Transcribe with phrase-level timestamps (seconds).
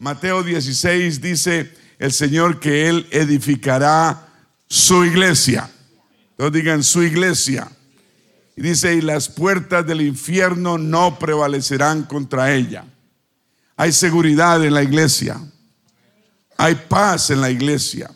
[0.00, 4.28] Mateo 16 dice el Señor que Él edificará
[4.66, 5.70] su iglesia.
[6.38, 7.70] No digan su iglesia.
[8.56, 12.86] Y dice, y las puertas del infierno no prevalecerán contra ella.
[13.76, 15.38] Hay seguridad en la iglesia.
[16.56, 18.10] Hay paz en la iglesia.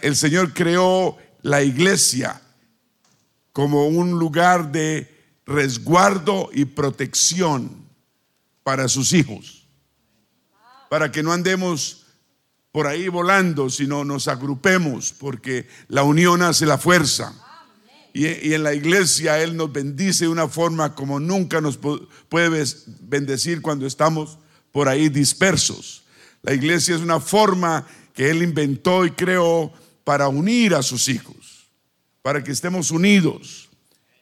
[0.00, 2.40] el Señor creó la iglesia
[3.52, 5.06] como un lugar de
[5.44, 7.76] resguardo y protección
[8.62, 9.57] para sus hijos.
[10.88, 12.06] Para que no andemos
[12.72, 17.34] por ahí volando, sino nos agrupemos, porque la unión hace la fuerza.
[18.14, 21.78] Y, en la iglesia Él nos bendice de una forma como nunca nos
[22.28, 22.64] puede
[23.00, 24.38] bendecir cuando estamos
[24.72, 26.04] por ahí dispersos.
[26.42, 29.72] La iglesia es una forma que Él inventó y creó
[30.04, 31.68] para unir a sus hijos,
[32.22, 33.68] para que estemos unidos.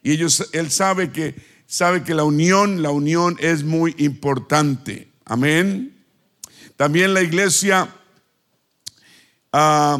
[0.03, 5.11] Y ellos, Él sabe que, sabe que la unión, la unión es muy importante.
[5.25, 5.96] Amén.
[6.77, 7.89] También la iglesia,
[9.51, 9.97] ah,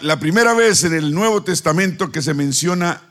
[0.00, 3.02] la primera vez en el Nuevo Testamento que se menciona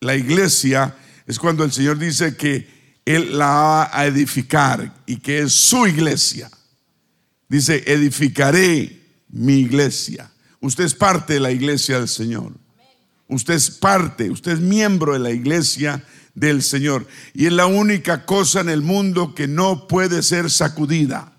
[0.00, 5.38] la iglesia es cuando el Señor dice que Él la va a edificar y que
[5.38, 6.50] es su iglesia.
[7.48, 10.32] Dice, edificaré mi iglesia.
[10.60, 12.52] Usted es parte de la iglesia del Señor.
[13.28, 16.04] Usted es parte, usted es miembro de la iglesia
[16.36, 17.08] del Señor.
[17.34, 21.32] Y es la única cosa en el mundo que no puede ser sacudida.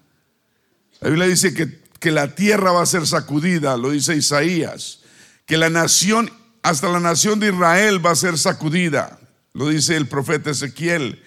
[1.00, 5.00] La Biblia dice que, que la tierra va a ser sacudida, lo dice Isaías.
[5.46, 6.30] Que la nación,
[6.64, 9.20] hasta la nación de Israel va a ser sacudida,
[9.54, 11.24] lo dice el profeta Ezequiel.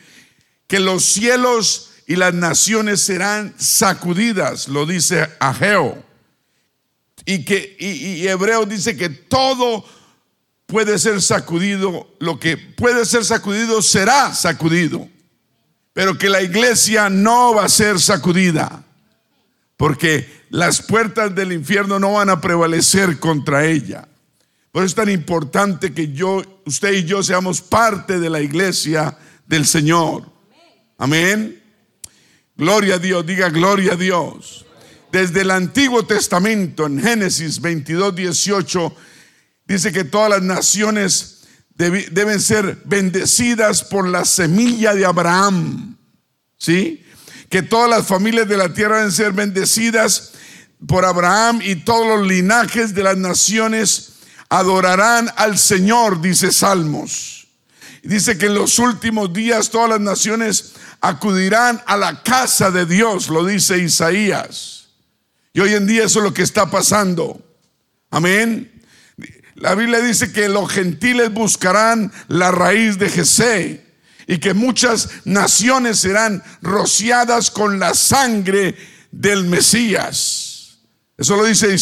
[0.66, 6.04] Que los cielos y las naciones serán sacudidas, lo dice Ageo.
[7.24, 9.84] Y que y, y Hebreo dice que todo
[10.70, 15.08] puede ser sacudido, lo que puede ser sacudido será sacudido,
[15.92, 18.84] pero que la iglesia no va a ser sacudida,
[19.76, 24.06] porque las puertas del infierno no van a prevalecer contra ella.
[24.70, 29.16] Por eso es tan importante que yo, usted y yo seamos parte de la iglesia
[29.46, 30.30] del Señor.
[30.96, 31.60] Amén.
[32.56, 34.64] Gloria a Dios, diga gloria a Dios.
[35.10, 38.94] Desde el Antiguo Testamento, en Génesis 22, 18,
[39.74, 41.40] dice que todas las naciones
[41.74, 45.96] deben ser bendecidas por la semilla de Abraham.
[46.58, 47.04] ¿Sí?
[47.48, 50.32] Que todas las familias de la tierra deben ser bendecidas
[50.86, 54.14] por Abraham y todos los linajes de las naciones
[54.48, 57.48] adorarán al Señor, dice Salmos.
[58.02, 63.28] Dice que en los últimos días todas las naciones acudirán a la casa de Dios,
[63.28, 64.88] lo dice Isaías.
[65.52, 67.40] Y hoy en día eso es lo que está pasando.
[68.10, 68.79] Amén.
[69.60, 73.84] La Biblia dice que los gentiles buscarán la raíz de Jesé
[74.26, 78.74] y que muchas naciones serán rociadas con la sangre
[79.12, 80.78] del Mesías.
[81.18, 81.78] Eso lo dice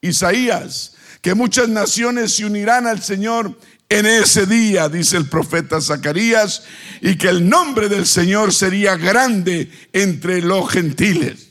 [0.00, 3.58] Isaías, que muchas naciones se unirán al Señor
[3.88, 6.62] en ese día, dice el profeta Zacarías,
[7.00, 11.48] y que el nombre del Señor sería grande entre los gentiles.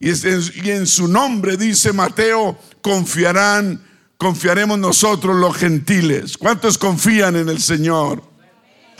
[0.00, 3.87] Y en su nombre, dice Mateo, confiarán
[4.18, 6.36] confiaremos nosotros los gentiles?
[6.36, 8.22] ¿Cuántos confían en el Señor?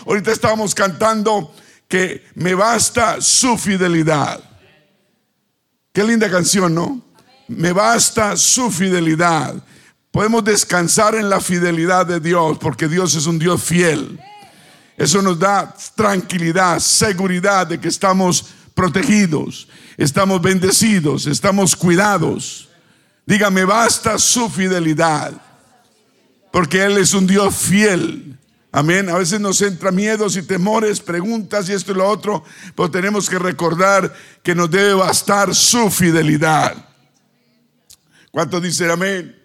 [0.06, 1.52] Ahorita estábamos cantando
[1.86, 4.40] que me basta su fidelidad.
[5.92, 7.02] Qué linda canción, ¿no?
[7.48, 9.54] Me basta su fidelidad.
[10.10, 14.18] Podemos descansar en la fidelidad de Dios porque Dios es un Dios fiel.
[14.96, 22.67] Eso nos da tranquilidad, seguridad de que estamos protegidos, estamos bendecidos, estamos cuidados.
[23.28, 25.34] Dígame, basta su fidelidad.
[26.50, 28.38] Porque Él es un Dios fiel.
[28.72, 29.10] Amén.
[29.10, 32.42] A veces nos entra miedos y temores, preguntas y esto y lo otro,
[32.74, 36.74] pero tenemos que recordar que nos debe bastar su fidelidad.
[38.30, 39.38] ¿Cuántos dicen amén?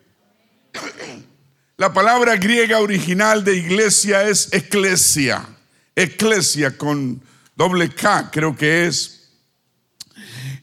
[1.75, 5.45] La palabra griega original de iglesia es eclesia.
[5.93, 7.22] Eclesia con
[7.53, 9.22] doble K, creo que es.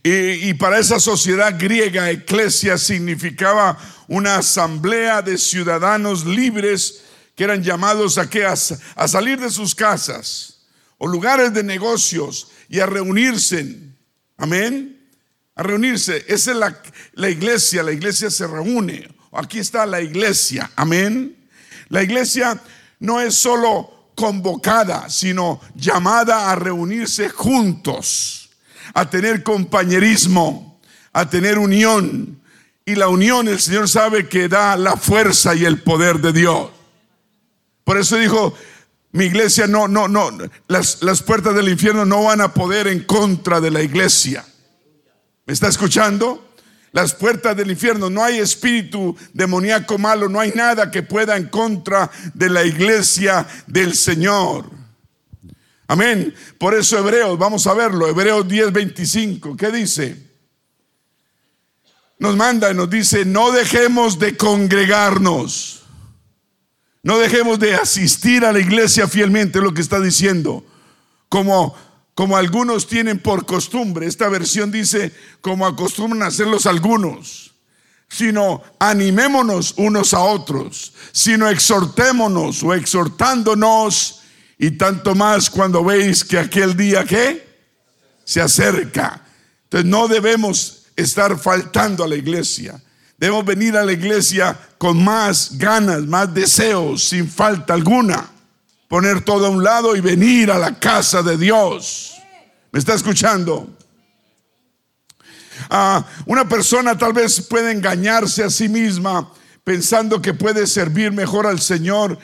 [0.02, 3.76] Y, para esa sociedad griega, eclesia significaba
[4.08, 7.02] una asamblea de ciudadanos libres
[7.36, 8.28] que eran llamados a,
[8.96, 10.62] a, salir de sus casas
[10.96, 13.76] o lugares de negocios y a reunirse.
[14.38, 15.06] Amén.
[15.54, 16.24] A reunirse.
[16.28, 16.82] Esa es la,
[17.12, 17.82] la iglesia.
[17.82, 19.06] La iglesia se reúne.
[19.32, 20.70] Aquí está la iglesia.
[20.76, 21.46] Amén.
[21.90, 22.58] La iglesia
[23.00, 28.39] no es solo convocada, sino llamada a reunirse juntos
[28.94, 30.80] a tener compañerismo,
[31.12, 32.40] a tener unión.
[32.84, 36.70] Y la unión el Señor sabe que da la fuerza y el poder de Dios.
[37.84, 38.54] Por eso dijo,
[39.12, 40.30] Mi iglesia no, no, no,
[40.68, 44.44] las, las puertas del infierno no van a poder en contra de la iglesia.
[45.46, 46.50] ¿Me está escuchando?
[46.92, 51.48] Las puertas del infierno, no hay espíritu demoníaco malo, no hay nada que pueda en
[51.48, 54.79] contra de la iglesia del Señor.
[55.90, 56.32] Amén.
[56.56, 60.16] Por eso Hebreos, vamos a verlo, Hebreos 10:25, ¿qué dice?
[62.20, 65.82] Nos manda y nos dice, no dejemos de congregarnos,
[67.02, 70.64] no dejemos de asistir a la iglesia fielmente, lo que está diciendo,
[71.28, 71.74] como,
[72.14, 77.48] como algunos tienen por costumbre, esta versión dice, como acostumbran a hacerlos algunos
[78.12, 84.19] sino animémonos unos a otros, sino exhortémonos o exhortándonos
[84.62, 87.48] y tanto más cuando veis que aquel día que
[88.24, 89.22] se acerca.
[89.64, 92.78] Entonces no debemos estar faltando a la iglesia.
[93.16, 98.28] Debemos venir a la iglesia con más ganas, más deseos, sin falta alguna.
[98.86, 102.12] Poner todo a un lado y venir a la casa de Dios.
[102.70, 103.66] ¿Me está escuchando?
[105.70, 109.32] Ah, una persona tal vez puede engañarse a sí misma
[109.64, 112.18] pensando que puede servir mejor al Señor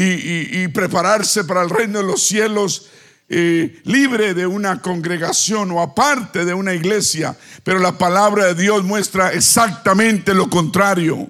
[0.00, 2.88] y, prepararse para el reino de los cielos
[3.28, 8.84] eh, libre de una congregación o aparte de una iglesia, pero la palabra de Dios
[8.84, 11.28] muestra exactamente lo contrario.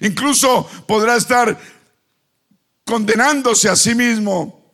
[0.00, 1.58] Incluso podrá estar
[2.84, 4.72] condenándose a sí mismo,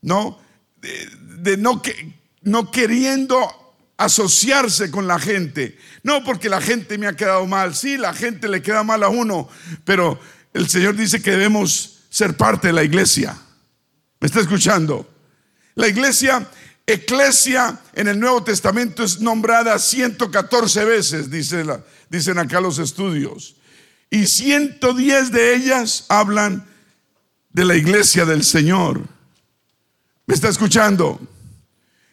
[0.00, 0.38] ¿no?
[0.80, 5.76] De, no, que, no queriendo asociarse con la gente.
[6.02, 9.08] No porque la gente me ha quedado mal, sí, la gente le queda mal a
[9.08, 9.48] uno,
[9.84, 10.18] pero
[10.52, 13.36] el Señor dice que debemos ser parte de la iglesia.
[14.20, 15.08] ¿Me está escuchando?
[15.74, 16.46] La iglesia,
[16.86, 23.56] eclesia en el Nuevo Testamento es nombrada 114 veces, dicen acá los estudios.
[24.10, 26.66] Y 110 de ellas hablan
[27.50, 29.00] de la iglesia del Señor.
[30.26, 31.18] ¿Me está escuchando?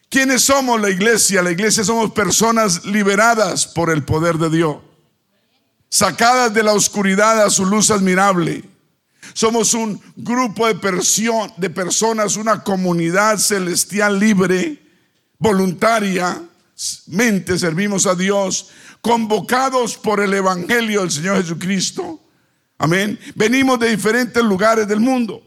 [0.10, 1.42] ¿Quiénes somos la iglesia?
[1.42, 4.78] La iglesia somos personas liberadas por el poder de Dios
[5.90, 8.64] sacadas de la oscuridad a su luz admirable.
[9.34, 10.76] Somos un grupo de,
[11.58, 14.82] de personas, una comunidad celestial libre,
[15.38, 16.42] voluntaria,
[17.08, 18.70] mente servimos a Dios,
[19.02, 22.22] convocados por el Evangelio del Señor Jesucristo.
[22.78, 23.20] Amén.
[23.36, 25.44] Venimos de diferentes lugares del mundo.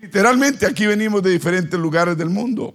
[0.00, 2.74] Literalmente aquí venimos de diferentes lugares del mundo.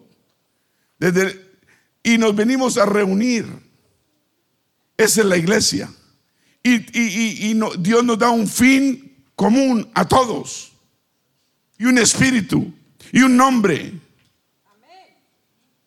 [2.04, 3.45] Y nos venimos a reunir.
[4.98, 5.89] Esa es la iglesia.
[6.67, 10.71] Y, Dios nos da un fin común a todos.
[11.77, 12.73] Y un espíritu.
[13.11, 13.93] Y un nombre.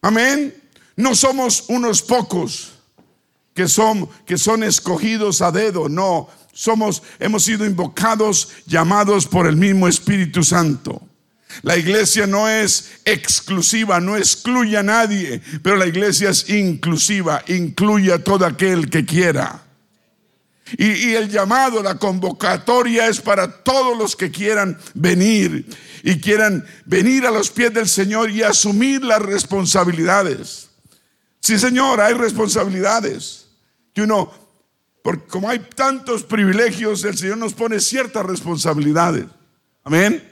[0.00, 0.54] Amén.
[0.96, 2.72] No somos unos pocos
[3.54, 5.88] que son, que son escogidos a dedo.
[5.88, 11.02] No, somos, hemos sido invocados, llamados por el mismo Espíritu Santo.
[11.62, 18.12] La iglesia no es exclusiva, no excluye a nadie, pero la iglesia es inclusiva, incluye
[18.12, 19.69] a todo aquel que quiera.
[20.78, 25.66] Y, el llamado, la convocatoria es para todos los que quieran venir
[26.02, 30.70] y quieran venir a los pies del Señor y asumir las responsabilidades.
[31.40, 33.48] Sí, Señor, hay responsabilidades.
[33.92, 34.32] Que uno,
[35.02, 39.26] porque como hay tantos privilegios, el Señor nos pone ciertas responsabilidades.
[39.82, 40.26] Amén.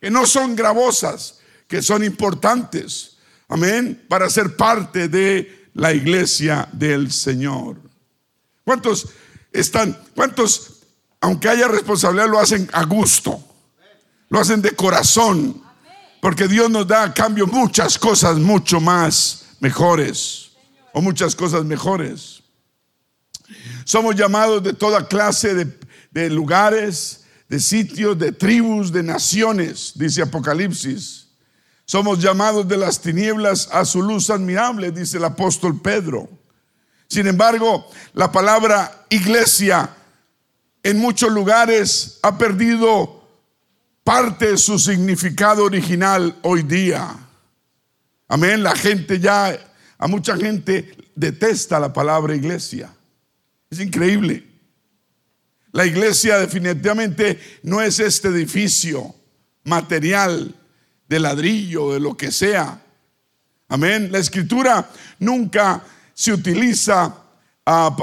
[0.00, 3.18] Que no son gravosas, que son importantes.
[3.48, 4.04] Amén.
[4.08, 7.76] Para ser parte de la iglesia del Señor.
[8.64, 9.08] ¿Cuántos
[9.60, 10.82] están, ¿cuántos,
[11.20, 13.42] aunque haya responsabilidad, lo hacen a gusto?
[14.28, 15.62] Lo hacen de corazón.
[16.20, 20.50] Porque Dios nos da a cambio muchas cosas mucho más mejores.
[20.92, 22.42] O muchas cosas mejores.
[23.84, 25.78] Somos llamados de toda clase de,
[26.10, 31.28] de lugares, de sitios, de tribus, de naciones, dice Apocalipsis.
[31.84, 36.28] Somos llamados de las tinieblas a su luz admirable, dice el apóstol Pedro.
[37.08, 39.90] Sin embargo, la palabra iglesia
[40.82, 43.26] en muchos lugares ha perdido
[44.04, 47.14] parte de su significado original hoy día.
[48.28, 48.62] Amén.
[48.62, 49.58] La gente ya,
[49.98, 52.94] a mucha gente detesta la palabra iglesia.
[53.70, 54.46] Es increíble.
[55.72, 59.14] La iglesia definitivamente no es este edificio
[59.64, 60.54] material
[61.08, 62.82] de ladrillo, de lo que sea.
[63.68, 64.10] Amén.
[64.10, 65.82] La escritura nunca
[66.18, 67.14] se utiliza
[67.64, 67.96] ah,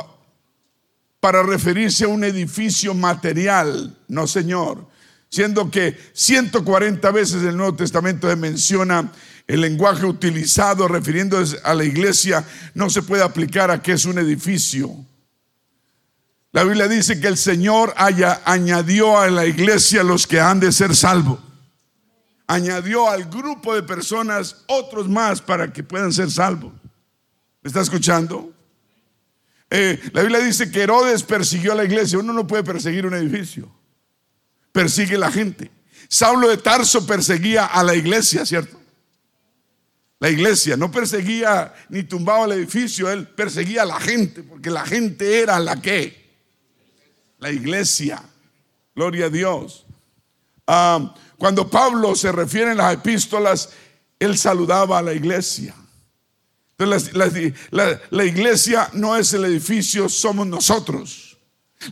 [1.20, 4.88] para referirse a un edificio material, no señor,
[5.28, 9.12] siendo que 140 veces el Nuevo Testamento se menciona
[9.48, 14.18] el lenguaje utilizado refiriéndose a la iglesia no se puede aplicar a que es un
[14.18, 14.96] edificio.
[16.54, 20.72] La Biblia dice que el Señor haya, añadió a la iglesia los que han de
[20.72, 21.40] ser salvos.
[22.48, 26.72] Añadió al grupo de personas otros más para que puedan ser salvos.
[27.66, 28.54] ¿Me está escuchando?
[29.72, 32.20] Eh, la Biblia dice que Herodes persiguió a la iglesia.
[32.20, 33.68] Uno no puede perseguir un edificio.
[34.72, 35.72] Persigue la gente.
[36.08, 38.80] Saulo de Tarso perseguía a la iglesia, ¿cierto?
[40.20, 44.86] La iglesia no perseguía ni tumbaba el edificio, él perseguía a la gente, porque la
[44.86, 46.24] gente era la que
[47.40, 48.22] la iglesia.
[48.96, 49.88] Gloria a Dios.
[50.68, 53.72] Ah, cuando Pablo se refiere en las epístolas,
[54.20, 55.74] él saludaba a la iglesia.
[56.78, 57.14] Entonces,
[57.72, 61.38] la, iglesia no es el edificio, somos nosotros.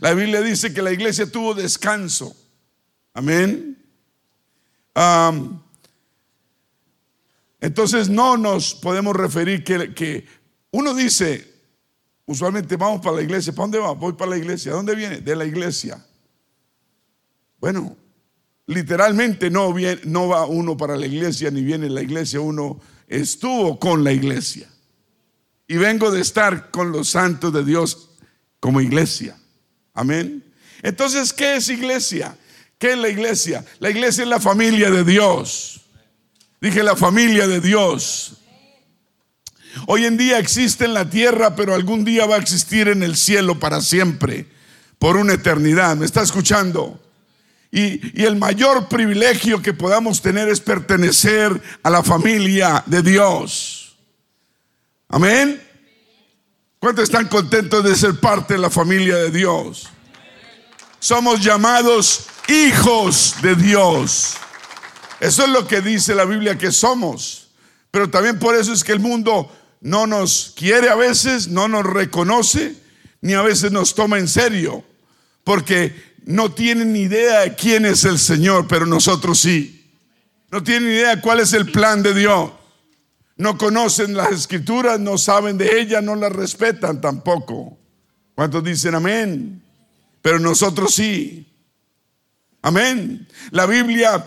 [0.00, 2.36] La Biblia dice que la iglesia tuvo descanso.
[3.14, 3.78] Amén.
[7.60, 10.26] entonces no nos podemos referir que,
[10.70, 11.50] uno dice,
[12.26, 13.54] usualmente vamos para la iglesia.
[13.54, 13.92] ¿Para dónde va?
[13.92, 14.72] Voy para la iglesia.
[14.72, 15.20] ¿Dónde viene?
[15.20, 16.04] De la iglesia.
[17.58, 17.96] Bueno,
[18.66, 19.74] literalmente no,
[20.04, 24.68] no va uno para la iglesia ni viene la iglesia, uno estuvo con la iglesia.
[25.66, 28.10] Y vengo de estar con los santos de Dios
[28.60, 29.36] como iglesia.
[29.94, 30.44] Amén.
[30.82, 32.36] Entonces, ¿qué es iglesia?
[32.78, 33.64] ¿Qué es la iglesia?
[33.78, 35.80] La iglesia es la familia de Dios.
[36.60, 38.38] Dije la familia de Dios.
[39.86, 43.16] Hoy en día existe en la tierra, pero algún día va a existir en el
[43.16, 44.46] cielo para siempre,
[44.98, 45.96] por una eternidad.
[45.96, 47.00] ¿Me está escuchando?
[47.70, 53.73] Y, y, el mayor privilegio que podamos tener es pertenecer a la familia de Dios.
[55.08, 55.62] Amén.
[56.78, 59.88] ¿Cuántos están contentos de ser parte de la familia de Dios?
[60.98, 64.34] Somos llamados hijos de Dios.
[65.20, 67.48] Eso es lo que dice la Biblia que somos.
[67.90, 71.84] Pero también por eso es que el mundo no nos quiere a veces, no nos
[71.84, 72.74] reconoce,
[73.20, 74.84] ni a veces nos toma en serio.
[75.44, 79.90] Porque no tienen ni idea de quién es el Señor, pero nosotros sí.
[80.50, 82.50] No tienen ni idea cuál es el plan de Dios.
[83.36, 87.76] No conocen las escrituras, no saben de ellas, no las respetan tampoco.
[88.34, 89.62] ¿Cuántos dicen amén?
[90.22, 91.46] Pero nosotros sí.
[92.62, 93.28] Amén.
[93.50, 94.26] La Biblia,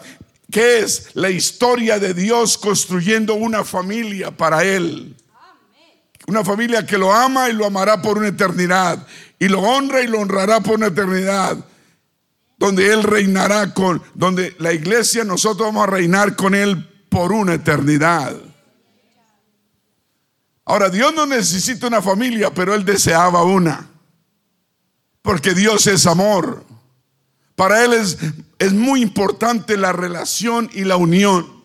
[0.51, 1.09] ¿qué es?
[1.15, 5.15] La historia de Dios construyendo una familia para Él.
[6.27, 9.07] Una familia que lo ama y lo amará por una eternidad.
[9.39, 11.57] Y lo honra y lo honrará por una eternidad.
[12.57, 17.53] Donde Él reinará con, donde la iglesia, nosotros vamos a reinar con Él por una
[17.53, 18.35] eternidad.
[20.69, 23.89] Ahora, Dios no necesita una familia, pero Él deseaba una.
[25.21, 26.65] Porque Dios es amor.
[27.55, 28.17] Para Él es,
[28.59, 31.63] es muy importante la relación y la unión.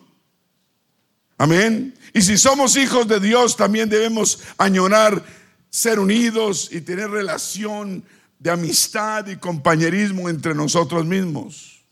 [1.37, 1.93] Amén.
[2.13, 5.21] Y si somos hijos de Dios, también debemos añorar
[5.69, 8.05] ser unidos y tener relación
[8.39, 11.83] de amistad y compañerismo entre nosotros mismos.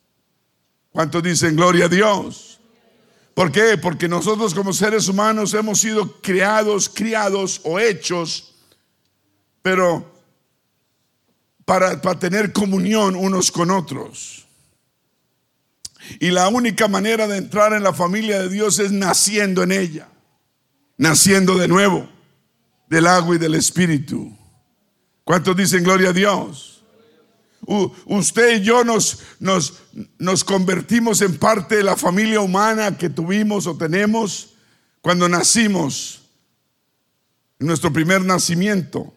[0.91, 2.50] ¿Cuántos dicen gloria a Dios?
[3.41, 3.75] ¿Por qué?
[3.75, 8.53] Porque nosotros como seres humanos hemos sido creados, criados o hechos,
[9.63, 10.13] pero
[11.65, 14.45] para, tener comunión unos con otros.
[16.19, 20.07] Y la única manera de entrar en la familia de Dios es naciendo en ella,
[20.97, 22.07] naciendo de nuevo
[22.89, 24.37] del agua y del espíritu.
[25.23, 26.70] ¿Cuántos dicen gloria a Dios?
[27.65, 29.81] Usted y yo nos, nos,
[30.17, 34.53] nos convertimos en parte de la familia humana que tuvimos o tenemos
[35.01, 36.21] cuando nacimos,
[37.59, 39.13] en nuestro primer nacimiento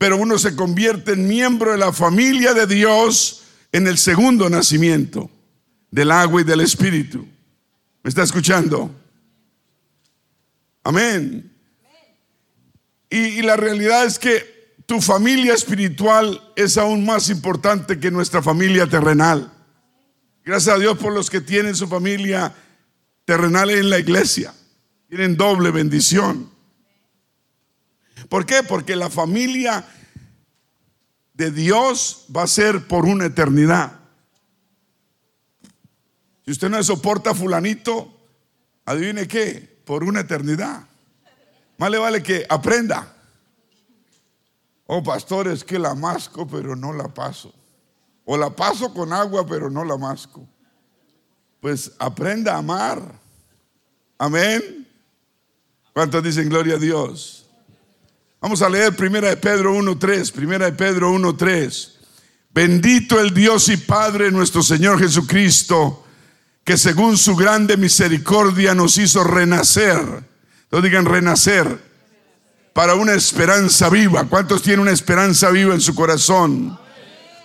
[0.00, 5.30] pero uno se convierte en miembro de la familia de Dios en el segundo nacimiento
[5.90, 7.28] del agua y del espíritu.
[8.02, 8.90] ¿Me está escuchando?
[10.82, 11.52] Amén.
[13.10, 14.59] Y, la realidad es que
[14.90, 19.48] tu familia espiritual es aún más importante que nuestra familia terrenal.
[20.44, 22.52] Gracias a Dios por los que tienen su familia
[23.24, 24.52] terrenal en la iglesia.
[25.08, 26.50] Tienen doble bendición.
[28.28, 28.64] ¿Por qué?
[28.64, 29.86] Porque la familia
[31.34, 33.92] de Dios va a ser por una eternidad.
[36.44, 38.12] Si usted no soporta fulanito,
[38.86, 40.82] adivine qué, por una eternidad.
[41.78, 43.19] Más le vale que aprenda.
[44.92, 47.54] Oh, pastor, es que la masco, pero no la paso.
[48.24, 50.44] O la paso con agua, pero no la masco.
[51.60, 53.00] Pues aprenda a amar.
[54.18, 54.88] Amén.
[55.92, 57.46] ¿Cuántos dicen gloria a Dios?
[58.40, 60.32] Vamos a leer Primera de Pedro 1.3.
[60.32, 61.92] Primera de Pedro 1.3.
[62.52, 66.04] Bendito el Dios y Padre nuestro Señor Jesucristo,
[66.64, 70.00] que según su grande misericordia nos hizo renacer.
[70.72, 71.89] No digan renacer
[72.72, 74.24] para una esperanza viva.
[74.24, 76.78] ¿Cuántos tienen una esperanza viva en su corazón?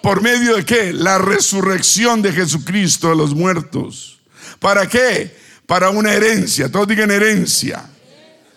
[0.01, 0.93] ¿Por medio de qué?
[0.93, 4.19] La resurrección de Jesucristo de los muertos.
[4.59, 5.35] ¿Para qué?
[5.65, 6.71] Para una herencia.
[6.71, 7.89] Todos digan herencia.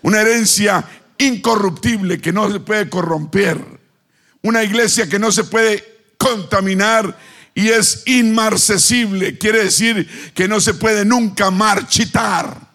[0.03, 0.85] Una herencia
[1.17, 3.59] incorruptible que no se puede corromper.
[4.43, 5.85] Una iglesia que no se puede
[6.19, 7.19] contaminar
[7.55, 9.39] y es inmarcesible.
[9.39, 12.68] Quiere decir que no se puede nunca marchitar.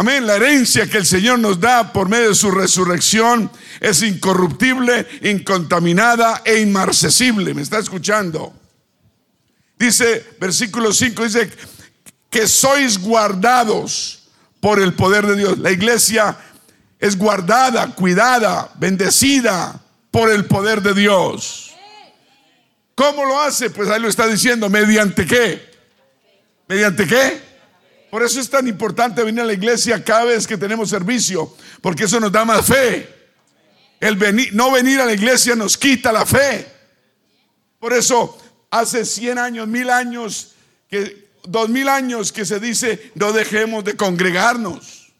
[0.00, 0.26] Amén.
[0.26, 6.40] La herencia que el Señor nos da por medio de su resurrección es incorruptible, incontaminada
[6.42, 7.52] e inmarcesible.
[7.52, 8.50] ¿Me está escuchando?
[9.78, 11.50] Dice, versículo 5, dice
[12.30, 14.30] que sois guardados
[14.60, 15.58] por el poder de Dios.
[15.58, 16.34] La iglesia
[16.98, 21.74] es guardada, cuidada, bendecida por el poder de Dios.
[22.94, 23.68] ¿Cómo lo hace?
[23.68, 25.70] Pues ahí lo está diciendo, ¿mediante qué?
[26.68, 27.49] ¿Mediante qué?
[28.10, 32.04] Por eso es tan importante venir a la iglesia cada vez que tenemos servicio, porque
[32.04, 33.08] eso nos da más fe.
[34.00, 36.66] El venir, no venir a la iglesia nos quita la fe.
[37.78, 38.36] Por eso
[38.70, 40.54] hace 100 años, mil años,
[40.88, 45.12] que dos mil años que se dice no dejemos de congregarnos.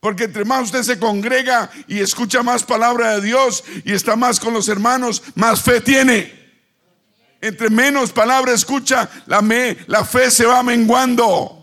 [0.00, 4.38] Porque entre más usted se congrega y escucha más palabra de Dios y está más
[4.38, 6.32] con los hermanos, más fe tiene.
[7.40, 11.55] Entre menos palabra escucha, la, me, la fe se va menguando.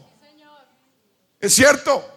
[1.44, 2.10] ¿Es cierto?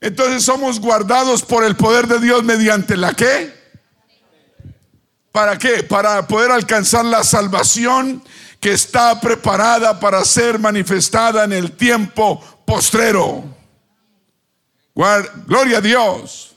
[0.00, 3.52] Entonces somos guardados por el poder de Dios mediante la qué?
[5.32, 5.82] ¿Para qué?
[5.82, 8.22] Para poder alcanzar la salvación
[8.60, 13.42] que está preparada para ser manifestada en el tiempo postrero.
[14.94, 16.54] Gloria a Dios.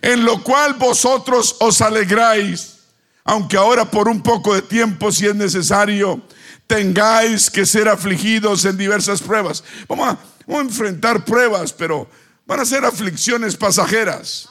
[0.00, 2.78] En lo cual vosotros os alegráis,
[3.22, 6.22] aunque ahora por un poco de tiempo, si es necesario,
[6.68, 9.64] tengáis que ser afligidos en diversas pruebas.
[9.88, 10.18] Vamos a,
[10.60, 12.08] enfrentar pruebas, pero
[12.46, 14.48] van a ser aflicciones pasajeras.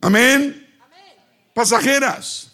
[0.00, 0.66] Amén.
[1.54, 2.52] Pasajeras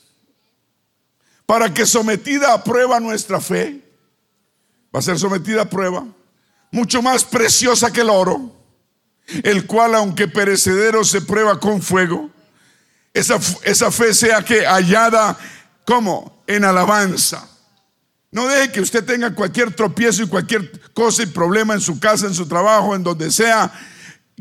[1.47, 3.81] para que sometida a prueba nuestra fe,
[4.95, 6.07] va a ser sometida a prueba,
[6.71, 8.51] mucho más preciosa que el oro,
[9.43, 12.31] el cual aunque perecedero se prueba con fuego,
[13.13, 15.39] esa, esa fe sea que hallada
[15.85, 17.54] como en alabanza.
[18.35, 22.27] No deje que usted tenga cualquier tropiezo y cualquier cosa y problema en su casa,
[22.27, 23.73] en su trabajo, en donde sea,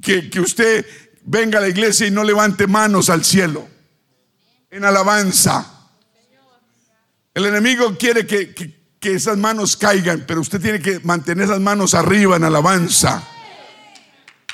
[0.02, 0.84] que, que usted
[1.26, 3.68] venga a la iglesia y no levante manos al cielo.
[4.72, 5.92] En alabanza.
[7.36, 12.38] El enemigo quiere que, esas manos caigan, pero usted tiene que mantener esas manos arriba
[12.38, 13.22] en alabanza.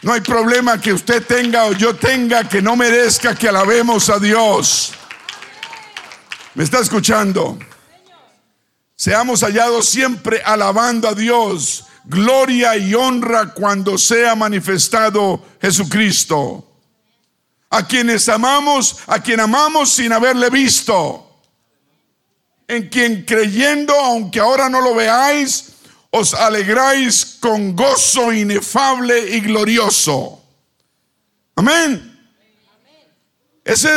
[0.02, 4.19] No hay problema que usted tenga o yo tenga que no merezca que alabemos a
[4.19, 4.91] Dios.
[6.56, 7.58] ¿Me está escuchando?
[9.00, 11.86] Seamos hallados siempre alabando a Dios.
[12.04, 16.68] Gloria y honra cuando sea manifestado Jesucristo.
[17.70, 21.28] A quienes amamos, a quien amamos sin haberle visto
[22.68, 25.70] en quien creyendo, aunque ahora no lo veáis,
[26.12, 30.44] os alegráis con gozo inefable y glorioso.
[31.56, 32.09] Amén.
[33.70, 33.88] Es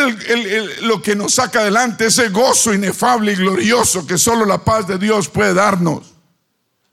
[0.82, 4.98] lo que nos saca adelante, ese gozo inefable y glorioso que solo la paz de
[4.98, 6.12] Dios puede darnos.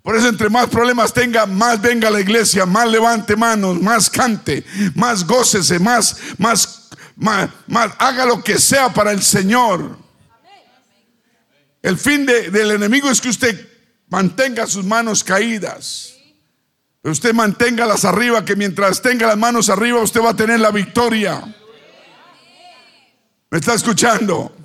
[0.01, 4.09] Por eso entre más problemas tenga, más venga a la iglesia, más levante manos, más
[4.09, 4.63] cante,
[4.95, 9.97] más gócese, más, más, más, más haga lo que sea para el Señor.
[11.81, 13.69] El fin del enemigo es que usted
[14.07, 16.13] mantenga sus manos caídas.
[17.01, 20.71] Pero usted manténgalas arriba, que mientras tenga las manos arriba usted va a tener la
[20.71, 21.43] victoria.
[23.49, 24.55] ¿Me está escuchando?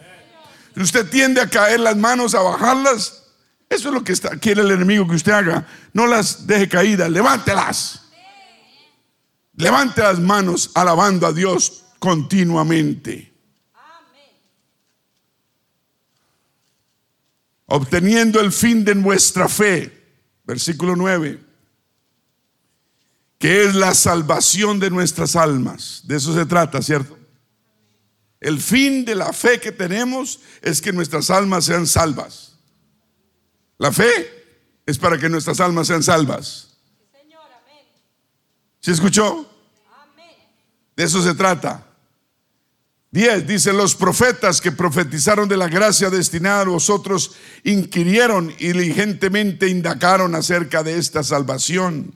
[0.74, 3.24] Si usted tiende a caer las manos, a bajarlas,
[3.68, 5.66] eso es lo que está, quiere el enemigo que usted haga.
[5.92, 8.02] No las deje caídas, levántelas.
[9.56, 13.34] Levante las manos alabando a Dios continuamente.
[17.66, 19.90] obteniendo el fin de nuestra fe,
[20.44, 21.40] versículo 9,
[23.38, 26.02] que es la salvación de nuestras almas.
[26.04, 27.18] De eso se trata, ¿cierto?
[28.44, 32.58] El fin de la fe que tenemos es que nuestras almas sean salvas.
[33.78, 34.10] La fe
[34.84, 36.76] es para que nuestras almas sean salvas.
[38.80, 39.50] ¿Se escuchó?
[40.94, 41.86] De eso se trata.
[43.12, 49.68] 10 dice, los profetas que profetizaron de la gracia destinada a vosotros inquirieron y diligentemente
[49.68, 52.14] indagaron acerca de esta salvación,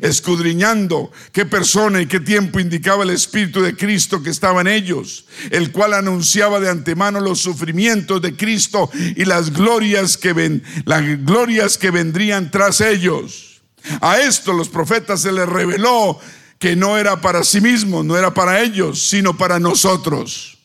[0.00, 5.26] escudriñando qué persona y qué tiempo indicaba el Espíritu de Cristo que estaba en ellos,
[5.50, 11.02] el cual anunciaba de antemano los sufrimientos de Cristo y las glorias que, ven, las
[11.24, 13.62] glorias que vendrían tras ellos.
[14.00, 16.20] A esto los profetas se les reveló
[16.58, 20.58] que no era para sí mismos, no era para ellos, sino para nosotros.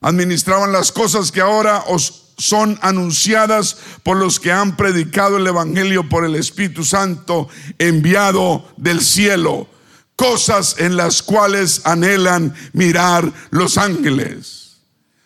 [0.00, 6.08] Administraban las cosas que ahora os son anunciadas por los que han predicado el Evangelio
[6.08, 7.48] por el Espíritu Santo
[7.78, 9.68] enviado del cielo.
[10.16, 14.78] Cosas en las cuales anhelan mirar los ángeles.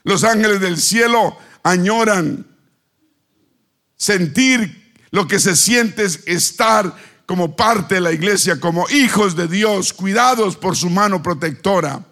[0.05, 2.47] Los ángeles del cielo añoran
[3.97, 6.95] sentir lo que se siente es estar
[7.27, 12.05] como parte de la iglesia, como hijos de Dios, cuidados por su mano protectora.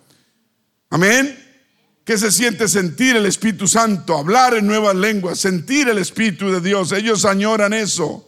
[0.91, 1.50] Amén.
[2.05, 4.17] ¿Qué se siente sentir el Espíritu Santo?
[4.17, 6.93] Hablar en nuevas lenguas, sentir el Espíritu de Dios.
[6.93, 8.27] Ellos añoran eso.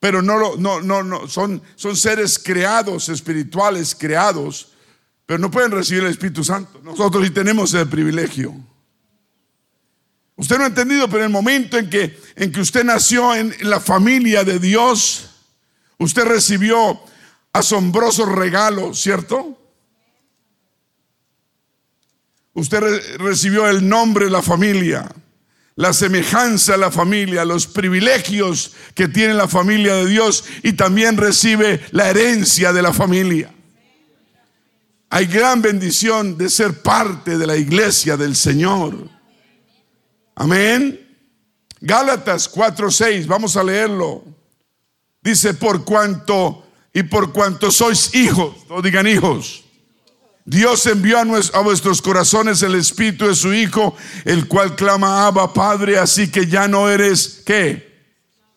[0.00, 4.72] Pero no, no, no, no, son, son seres creados, espirituales, creados,
[5.26, 6.80] pero no pueden recibir el Espíritu Santo.
[6.84, 8.54] Nosotros sí tenemos ese privilegio.
[10.36, 13.52] Usted no ha entendido, pero en el momento en que, en que usted nació en
[13.62, 15.30] la familia de Dios,
[15.98, 17.00] usted recibió
[17.52, 19.58] asombrosos regalos, ¿cierto?
[22.54, 25.08] Usted recibió el nombre de la familia,
[25.76, 31.16] la semejanza de la familia, los privilegios que tiene la familia de Dios y también
[31.16, 33.54] recibe la herencia de la familia.
[35.10, 39.08] Hay gran bendición de ser parte de la iglesia del Señor.
[40.34, 41.00] Amén.
[41.80, 44.24] Gálatas 4:6, vamos a leerlo.
[45.22, 49.64] Dice, por cuanto y por cuanto sois hijos, no digan hijos.
[50.48, 55.98] Dios envió a, vuestros corazones el espíritu de su Hijo, el cual clama Abba Padre,
[55.98, 58.06] así que ya no eres qué?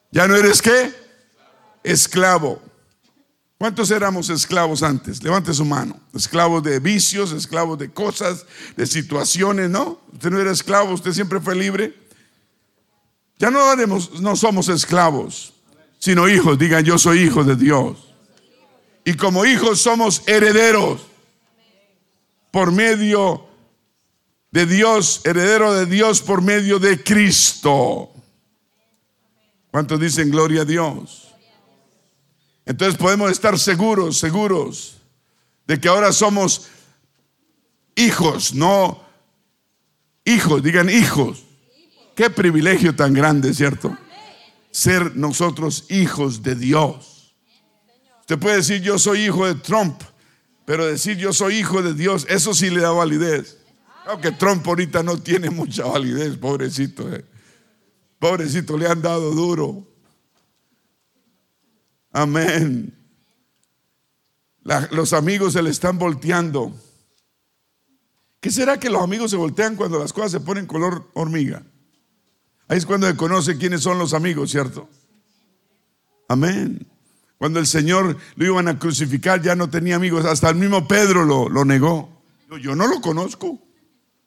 [0.09, 0.93] ¿Ya no eres qué?
[1.83, 2.61] Esclavo.
[3.57, 5.21] ¿Cuántos éramos esclavos antes?
[5.21, 5.99] Levante su mano.
[6.15, 8.45] Esclavos de vicios, esclavos de cosas,
[8.77, 9.99] de situaciones, ¿no?
[10.13, 11.93] Usted no era esclavo, usted siempre fue libre.
[13.37, 15.55] Ya no, no somos esclavos,
[15.99, 16.57] sino hijos.
[16.57, 17.97] Digan, yo soy hijo de Dios.
[19.03, 21.10] Y como hijos somos herederos
[22.51, 23.47] por medio
[24.51, 28.11] de Dios, heredero de Dios por medio de Cristo.
[29.71, 31.33] ¿Cuántos dicen gloria a Dios?
[32.65, 34.97] Entonces podemos estar seguros, seguros
[35.65, 36.67] de que ahora somos
[37.95, 39.01] hijos, no
[40.25, 41.43] hijos, digan hijos.
[42.15, 43.97] Qué privilegio tan grande, ¿cierto?
[44.69, 47.33] Ser nosotros hijos de Dios.
[48.19, 50.01] Usted puede decir yo soy hijo de Trump,
[50.65, 53.57] pero decir yo soy hijo de Dios, eso sí le da validez.
[54.05, 57.13] Aunque Trump ahorita no tiene mucha validez, pobrecito.
[57.13, 57.23] Eh.
[58.19, 59.87] Pobrecito, le han dado duro.
[62.11, 62.93] Amén.
[64.91, 66.73] los amigos se le están volteando.
[68.39, 71.63] ¿Qué será que los amigos se voltean cuando las cosas se ponen color hormiga?
[72.67, 74.89] Ahí es cuando se conoce quiénes son los amigos, ¿cierto?
[76.27, 76.90] Amén.
[77.41, 81.25] Cuando el Señor lo iban a crucificar ya no tenía amigos, hasta el mismo Pedro
[81.25, 82.21] lo, lo negó.
[82.61, 83.59] Yo, no lo conozco.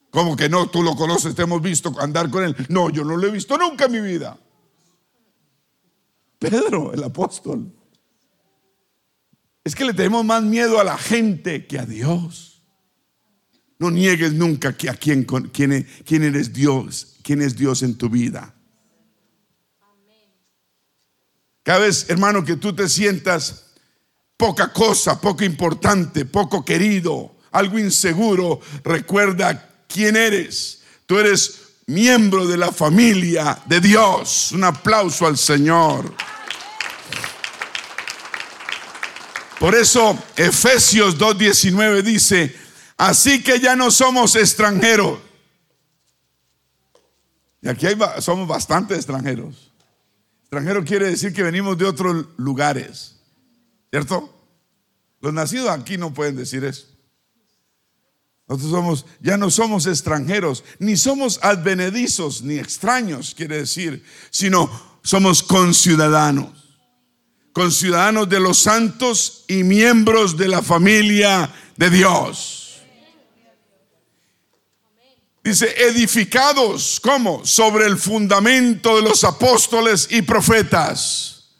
[0.09, 0.69] ¿Cómo que no?
[0.69, 2.53] Tú lo conoces, te hemos visto andar con él.
[2.67, 4.37] No, yo no lo he visto nunca en mi vida.
[6.39, 7.71] Pedro, el apóstol.
[9.63, 12.65] Es que le tenemos más miedo a la gente que a Dios.
[13.79, 15.23] No niegues nunca que a quién,
[15.53, 18.55] quién, quién eres Dios, quién es Dios en tu vida.
[21.65, 23.71] Cada vez, hermano, que tú te sientas
[24.37, 30.83] poca cosa, poco importante, poco querido, algo inseguro, recuerda quién eres.
[31.07, 34.51] Tú eres miembro de la familia de Dios.
[34.51, 36.13] Un aplauso al Señor.
[39.57, 42.55] Por eso Efesios 2.19 dice,
[42.95, 45.17] Así que ya no somos extranjeros.
[47.63, 47.87] Y aquí
[48.19, 49.71] somos bastante extranjeros.
[50.55, 53.17] Extranjero quiere decir que venimos de otros lugares.
[53.91, 54.33] ¿Cierto?
[55.19, 56.87] Los nacidos aquí no pueden decir eso.
[58.47, 64.69] Nosotros somos, ya no somos extranjeros, ni somos advenedizos, ni extraños, quiere decir, sino
[65.03, 66.79] somos conciudadanos.
[67.51, 72.64] Conciudadanos de los santos y miembros de la familia de Dios.
[75.45, 77.45] Dice, edificados, ¿cómo?
[77.45, 81.51] Sobre el fundamento de los apóstoles y profetas,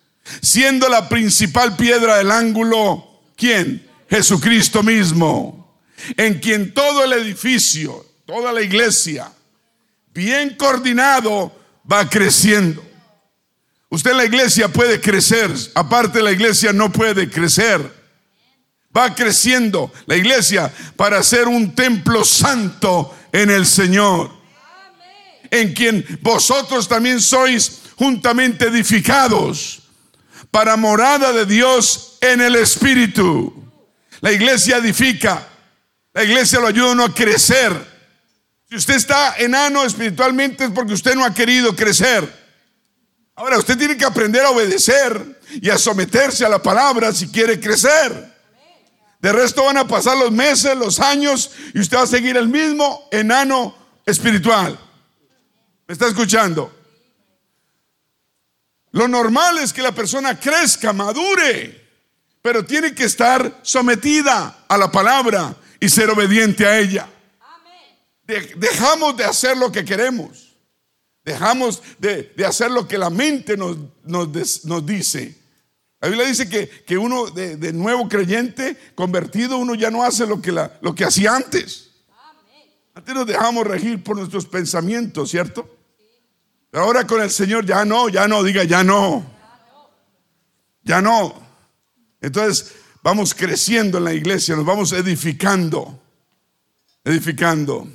[0.41, 3.87] siendo la principal piedra del ángulo, ¿quién?
[4.09, 5.79] Jesucristo mismo,
[6.17, 9.31] en quien todo el edificio, toda la iglesia,
[10.11, 11.55] bien coordinado,
[11.89, 12.83] va creciendo.
[13.89, 18.03] Usted en la iglesia puede crecer, aparte la iglesia no puede crecer.
[18.97, 24.31] Va creciendo la iglesia para ser un templo santo en el Señor,
[25.51, 29.81] en quien vosotros también sois juntamente edificados
[30.51, 33.53] para morada de Dios en el Espíritu.
[34.21, 35.49] La iglesia edifica,
[36.13, 37.95] la iglesia lo ayuda a uno a crecer,
[38.69, 42.23] Si usted está enano espiritualmente es porque usted no ha querido crecer.
[43.35, 47.59] Ahora usted tiene que aprender a obedecer y a someterse a la palabra si quiere
[47.59, 48.34] crecer.
[49.25, 52.47] De resto van a pasar los meses, los años y usted va a seguir el
[52.47, 54.79] mismo enano espiritual.
[55.87, 56.71] ¿Me está escuchando?
[58.91, 61.89] Lo normal es que la persona crezca, madure,
[62.43, 67.09] pero tiene que estar sometida a la palabra y ser obediente a ella.
[68.27, 70.55] dejamos de hacer lo que queremos.
[71.23, 75.35] Dejamos de, hacer lo que la mente nos, nos, dice.
[76.05, 80.39] La Biblia dice que, que uno de, nuevo creyente, convertido, uno ya no hace lo
[80.39, 81.89] que, la, lo que hacía antes.
[82.93, 85.67] Antes nos dejamos regir por nuestros pensamientos, ¿cierto?
[86.73, 89.25] Ahora con el Señor ya no, ya no, diga ya no.
[90.83, 91.41] Ya no.
[92.21, 95.99] Entonces vamos creciendo en la iglesia, nos vamos edificando,
[97.03, 97.87] edificando.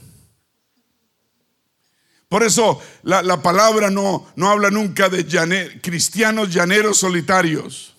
[2.29, 7.90] Por eso la, palabra no, no, habla nunca de cristianos llaneros solitarios.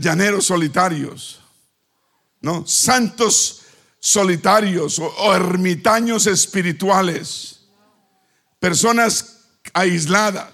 [0.00, 1.40] Llaneros solitarios.
[2.40, 2.66] ¿No?
[2.66, 3.62] Santos
[3.98, 7.52] solitarios o ermitaños espirituales
[8.62, 9.40] personas
[9.72, 10.52] aisladas.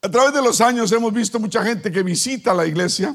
[0.00, 3.14] A través de los años hemos visto mucha gente que visita la iglesia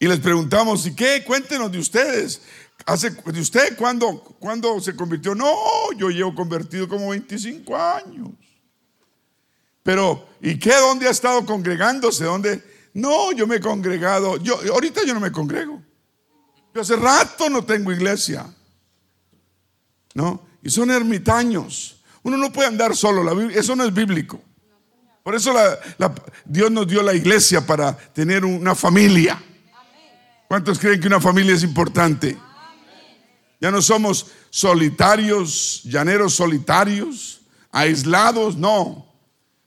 [0.00, 1.22] y les preguntamos, ¿y qué?
[1.24, 2.42] Cuéntenos de ustedes.
[2.84, 5.36] ¿Hace, ¿De usted cuándo, cuándo se convirtió?
[5.36, 5.54] No,
[5.96, 8.30] yo llevo convertido como 25 años.
[9.84, 10.74] Pero, ¿y qué?
[10.74, 12.24] ¿Dónde ha estado congregándose?
[12.24, 12.60] ¿Dónde?
[12.94, 14.38] No, yo me he congregado.
[14.38, 15.82] Yo, ahorita yo no me congrego.
[16.74, 18.46] Yo hace rato no tengo iglesia.
[20.14, 20.54] ¿No?
[20.64, 22.00] y son ermitaños.
[22.22, 24.40] Uno no puede andar solo, eso no es bíblico.
[25.22, 25.54] Por eso
[26.44, 29.40] Dios nos dio la iglesia para tener una familia.
[30.48, 32.38] ¿Cuántos creen que una familia es importante?
[33.60, 39.06] Ya no somos solitarios, llaneros solitarios, aislados, no.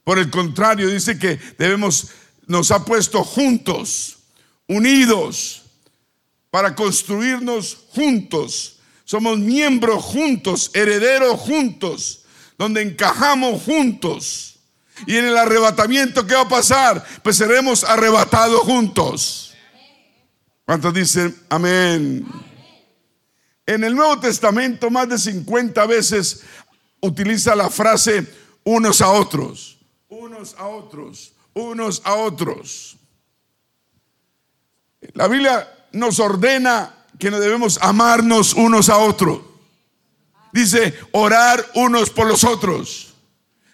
[0.04, 2.10] Por el contrario, dice que debemos,
[2.48, 4.18] nos ha puesto juntos,
[4.68, 5.64] unidos,
[6.50, 12.26] para construirnos juntos somos miembros juntos, herederos juntos,
[12.58, 14.60] donde encajamos juntos.
[15.06, 17.06] Y en el arrebatamiento, ¿qué va a pasar?
[17.24, 19.56] Pues seremos arrebatados juntos.
[20.66, 22.28] ¿Cuántos dicen amén?
[23.66, 26.42] En el Nuevo Testamento más de 50 veces
[27.00, 28.28] utiliza la frase
[28.66, 29.78] unos a otros,
[30.10, 32.98] unos a otros, unos a otros.
[35.14, 39.42] La Biblia nos ordena que no debemos amarnos unos a otros.
[40.54, 43.14] Dice, orar unos por los otros.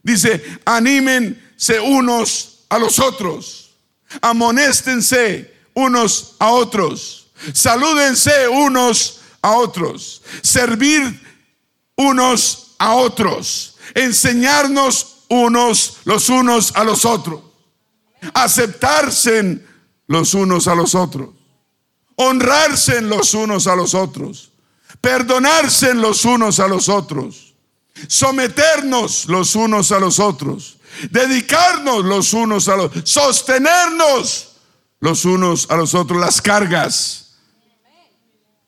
[0.02, 3.76] Dice, anímense unos a los otros.
[4.22, 7.28] Amonéstense unos a otros.
[7.54, 10.22] Salúdense unos a otros.
[10.42, 11.22] Servir
[11.96, 13.78] unos a otros.
[13.94, 17.53] Enseñarnos unos los unos a los otros.
[18.34, 19.60] Aceptarse
[20.08, 21.30] los unos a los otros.
[22.16, 24.52] Honrarse los unos a los otros,
[25.02, 27.56] perdonarse los unos a los otros,
[28.08, 30.78] someternos los unos a los otros,
[31.10, 34.54] dedicarnos los unos a los sostenernos
[35.04, 37.36] los unos a los otros, las cargas.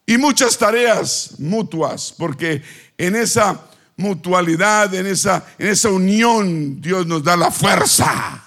[0.05, 2.61] Y muchas tareas mutuas, porque
[2.97, 8.44] en esa mutualidad, en esa, en esa unión, Dios nos da la fuerza.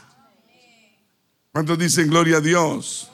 [1.59, 3.11] ¿Cuántos dicen gloria a Dios?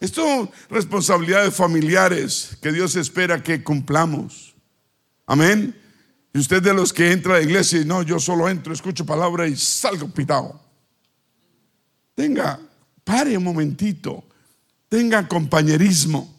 [0.00, 4.54] Esto son responsabilidades familiares que Dios espera que cumplamos.
[5.26, 5.78] Amén.
[6.32, 9.04] Y usted de los que entra a la iglesia y no, yo solo entro, escucho
[9.04, 10.58] palabra y salgo pitado.
[12.14, 12.58] Tenga,
[13.04, 14.24] pare un momentito.
[14.88, 16.34] Tenga compañerismo.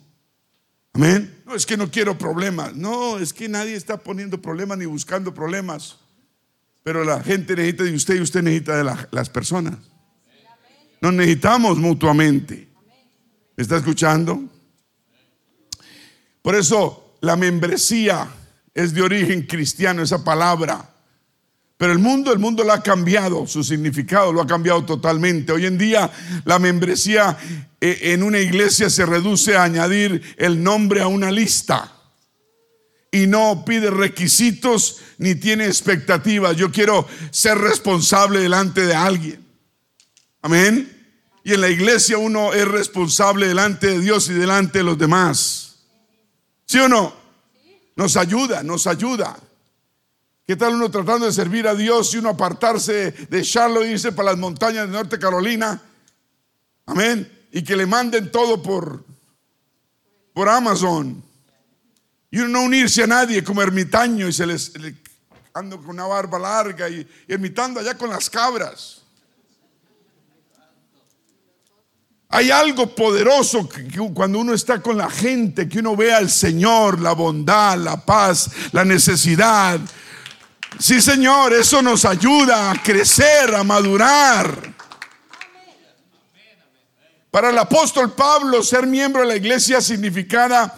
[0.93, 1.43] Amén.
[1.45, 2.75] No es que no quiero problemas.
[2.75, 5.99] No, es que nadie está poniendo problemas ni buscando problemas.
[6.81, 9.75] Pero la gente necesita de usted y usted necesita de las personas.
[11.01, 12.67] Nos necesitamos mutuamente.
[13.55, 14.43] ¿Me está escuchando?
[16.41, 18.27] Por eso la membresía
[18.73, 20.93] es de origen cristiano, esa palabra.
[21.77, 25.51] Pero el mundo, el mundo lo ha cambiado, su significado lo ha cambiado totalmente.
[25.51, 26.11] Hoy en día
[26.45, 27.37] la membresía
[27.79, 31.91] eh, en una iglesia se reduce a añadir el nombre a una lista
[33.11, 36.55] y no pide requisitos ni tiene expectativas.
[36.55, 39.46] Yo quiero ser responsable delante de alguien.
[40.47, 40.89] Amén.
[41.43, 45.79] Y en la iglesia uno es responsable delante de Dios y delante de los demás.
[46.65, 47.13] ¿Sí o no?
[47.97, 49.37] Nos ayuda, nos ayuda.
[50.45, 54.13] ¿Qué tal uno tratando de servir a Dios y uno apartarse de Charlotte e irse
[54.13, 55.81] para las montañas de Norte Carolina?
[56.85, 57.29] Amén.
[57.51, 59.03] Y que le manden todo por,
[60.33, 61.21] por Amazon.
[62.31, 64.71] Y uno no unirse a nadie como ermitaño y se les
[65.53, 69.03] ando con una barba larga y, y ermitando allá con las cabras.
[72.29, 76.99] Hay algo poderoso que, cuando uno está con la gente, que uno ve al Señor,
[76.99, 79.79] la bondad, la paz, la necesidad.
[80.77, 84.73] Sí, Señor, eso nos ayuda a crecer, a madurar.
[87.31, 90.75] Para el apóstol Pablo, ser miembro de la iglesia significaba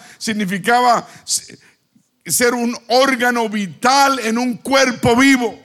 [2.25, 5.59] ser un órgano vital en un cuerpo vivo.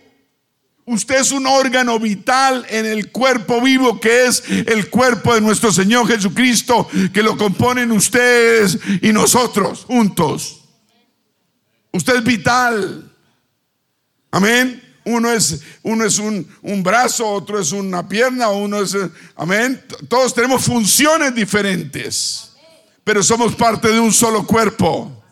[0.86, 5.72] Usted es un órgano vital en el cuerpo vivo que es el cuerpo de nuestro
[5.72, 10.60] Señor Jesucristo, que lo componen ustedes y nosotros juntos.
[11.90, 13.10] Usted es vital.
[14.30, 14.82] Amén.
[15.06, 18.96] Uno es, uno es un, un brazo, otro es una pierna, uno es...
[19.36, 19.82] Amén.
[20.08, 22.52] Todos tenemos funciones diferentes,
[23.04, 25.24] pero somos parte de un solo cuerpo.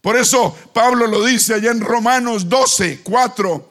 [0.00, 3.69] Por eso Pablo lo dice allá en Romanos 12, 4.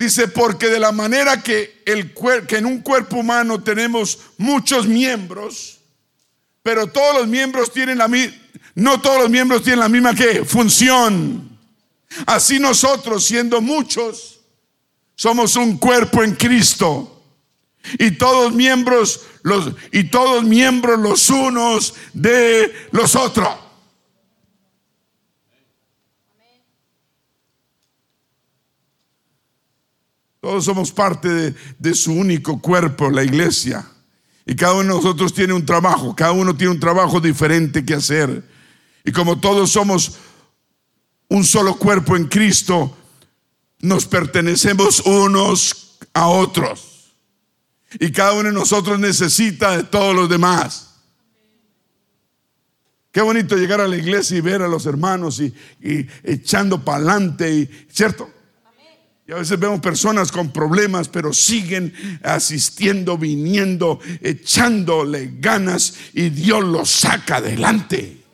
[0.00, 2.14] Dice, porque de la manera que, el,
[2.48, 5.78] que en un cuerpo humano tenemos muchos miembros,
[6.62, 8.34] pero todos los miembros tienen la misma,
[8.74, 10.42] no todos los miembros tienen la misma ¿qué?
[10.42, 11.54] función.
[12.24, 14.40] Así nosotros, siendo muchos,
[15.16, 17.22] somos un cuerpo en Cristo.
[17.98, 23.50] Y todos miembros, los, y todos miembros los unos de los otros.
[30.40, 33.86] Todos somos parte de, su único cuerpo, la iglesia.
[34.46, 37.94] Y cada uno de nosotros tiene un trabajo, cada uno tiene un trabajo diferente que
[37.94, 38.42] hacer.
[39.04, 40.12] Y como todos somos
[41.28, 42.96] un solo cuerpo en Cristo,
[43.80, 47.12] nos pertenecemos unos a otros.
[47.98, 50.86] Y cada uno de nosotros necesita de todos los demás.
[53.12, 56.98] Qué bonito llegar a la iglesia y ver a los hermanos y, y echando para
[56.98, 58.30] adelante, ¿cierto?
[59.30, 66.64] Y a veces vemos personas con problemas, pero siguen asistiendo, viniendo, echándole ganas y Dios
[66.64, 68.24] los saca adelante.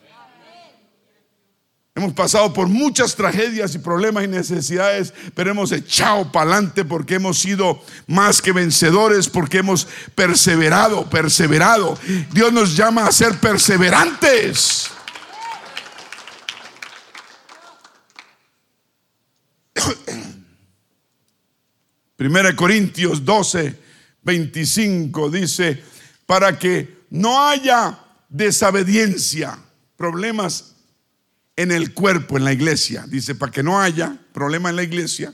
[1.93, 7.13] Hemos pasado por muchas tragedias y problemas y necesidades, pero hemos echado para adelante porque
[7.13, 11.95] hemos sido más que vencedores, porque hemos perseverado, perseverado.
[12.33, 14.89] Dios nos llama a ser perseverantes.
[22.17, 23.79] Primera Corintios 12,
[24.23, 25.81] 25 dice,
[26.25, 29.57] para que no haya desobediencia,
[29.95, 30.75] problemas
[31.55, 33.05] en el cuerpo, en la iglesia.
[33.07, 35.33] Dice, para que no haya problema en la iglesia,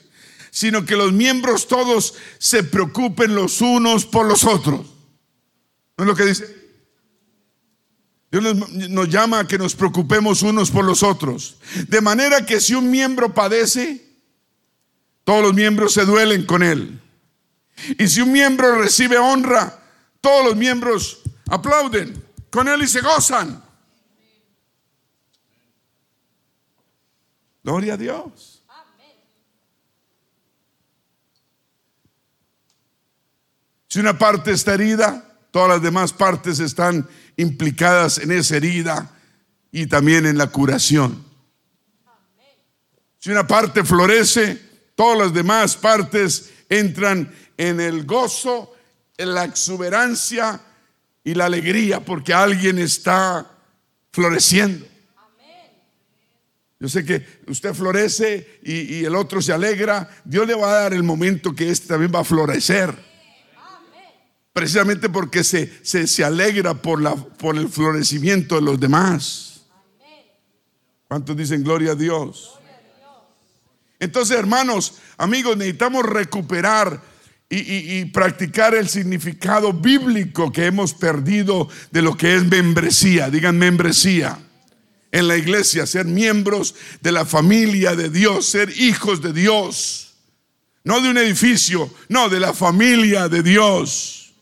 [0.51, 4.85] sino que los miembros todos se preocupen los unos por los otros.
[5.97, 6.63] ¿No es lo que dice?
[8.29, 8.55] Dios
[8.89, 11.57] nos, llama a que nos preocupemos unos por los otros.
[11.87, 14.12] De manera que si un miembro padece,
[15.23, 17.01] todos los miembros se duelen con él.
[17.97, 19.79] Y si un miembro recibe honra,
[20.21, 23.63] todos los miembros aplauden con él y se gozan.
[27.63, 28.63] Gloria a Dios.
[33.87, 37.07] Si una parte está herida, todas las demás partes están
[37.37, 39.15] implicadas en esa herida
[39.71, 41.23] y también en la curación.
[43.19, 48.73] Si una parte florece, todas las demás partes entran en el gozo,
[49.17, 50.61] en la exuberancia
[51.23, 53.49] y la alegría porque alguien está
[54.11, 54.85] floreciendo.
[56.79, 60.09] Yo sé que usted florece y, el otro se alegra.
[60.25, 62.93] Dios le va a dar el momento que este también va a florecer.
[64.51, 69.63] Precisamente porque se, se, se alegra por, la, por el florecimiento de los demás.
[71.07, 72.59] ¿Cuántos dicen gloria a Dios?
[74.03, 77.01] Entonces, hermanos, amigos, necesitamos recuperar
[77.49, 83.29] y, practicar el significado bíblico que hemos perdido de lo que es membresía.
[83.29, 84.37] Digan membresía.
[85.09, 90.15] En la iglesia, ser miembros de la familia de Dios, ser hijos de Dios.
[90.83, 94.33] No de un edificio, no, de la familia de Dios.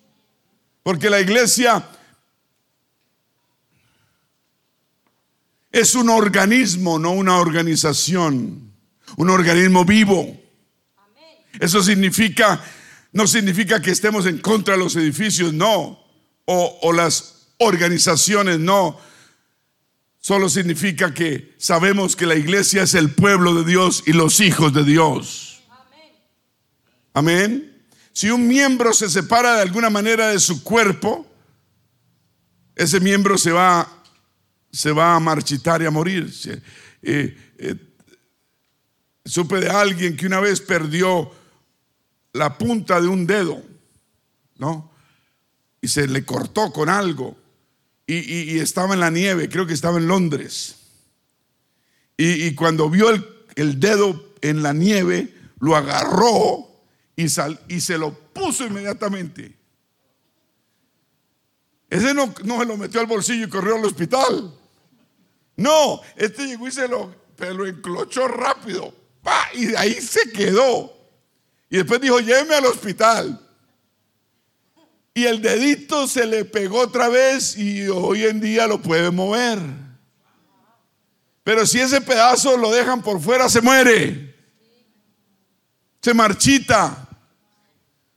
[0.82, 1.88] Porque la iglesia
[5.72, 8.71] es un organismo, no una organización
[9.18, 10.40] un organismo vivo.
[11.60, 12.64] Eso significa,
[13.12, 16.00] no significa que estemos en contra de los edificios, no,
[16.46, 18.98] o, las organizaciones, no.
[20.20, 24.74] Solo significa que sabemos que la iglesia es el pueblo de Dios y los hijos
[24.74, 25.64] de Dios.
[27.14, 27.84] Amén.
[28.14, 31.26] Si un miembro se separa de alguna manera de su cuerpo,
[32.76, 34.02] ese miembro se va
[34.72, 36.32] se va a marchitar y a morir.
[37.02, 37.76] Eh, eh,
[39.32, 41.32] supe de alguien que una vez perdió
[42.34, 43.64] la punta de un dedo,
[44.58, 44.92] ¿no?
[45.80, 47.38] Y se le cortó con algo.
[48.06, 50.76] Y, estaba en la nieve, creo que estaba en Londres.
[52.18, 53.10] Y, cuando vio
[53.56, 56.68] el, dedo en la nieve, lo agarró
[57.16, 59.58] y, se lo puso inmediatamente.
[61.90, 64.54] Ese no, se lo metió al bolsillo y corrió al hospital.
[65.56, 67.16] No, este llegó y se lo
[67.66, 69.01] enclochó rápido.
[69.54, 70.94] Y ahí se quedó.
[71.70, 73.40] Y después dijo, lléveme al hospital.
[75.14, 79.60] Y el dedito se le pegó otra vez y hoy en día lo puede mover.
[81.44, 84.36] Pero si ese pedazo lo dejan por fuera, se muere.
[86.02, 87.08] Se marchita.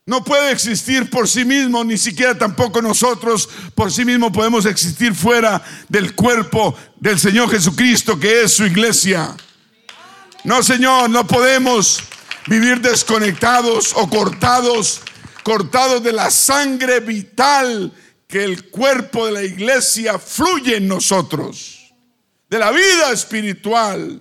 [0.06, 5.14] No puede existir por sí mismo, ni siquiera tampoco nosotros por sí mismo podemos existir
[5.14, 9.34] fuera del cuerpo del Señor Jesucristo, que es su iglesia.
[10.44, 12.02] No, Señor, no podemos
[12.46, 15.00] vivir desconectados o cortados,
[15.42, 17.92] cortados de la sangre vital
[18.28, 21.94] que el cuerpo de la iglesia fluye en nosotros,
[22.48, 24.20] de la vida espiritual.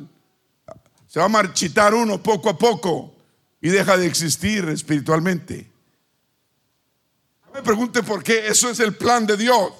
[1.07, 3.15] Se va a marchitar uno poco a poco
[3.61, 5.73] y deja de existir espiritualmente
[7.53, 8.47] me pregunte por qué.
[8.47, 9.71] Eso es el plan de Dios.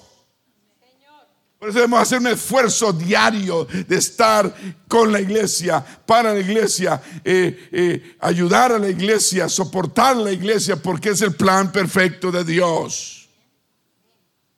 [1.64, 4.54] Por eso debemos hacer un esfuerzo diario de estar
[4.86, 10.32] con la iglesia, para la iglesia, eh, eh, ayudar a la iglesia, soportar a la
[10.32, 13.30] iglesia, porque es el plan perfecto de Dios.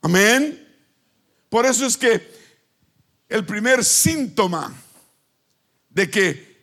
[0.03, 0.67] Amén.
[1.49, 2.29] Por eso es que
[3.29, 4.75] el primer síntoma
[5.89, 6.57] de que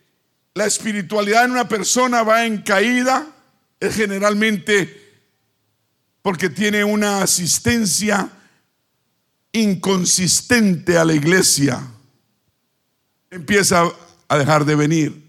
[0.55, 3.33] la espiritualidad en una persona va en caída
[3.79, 5.21] es generalmente
[6.21, 8.29] porque tiene una asistencia
[9.53, 11.81] inconsistente a la iglesia.
[13.31, 13.89] Empieza
[14.27, 15.23] a dejar de venir.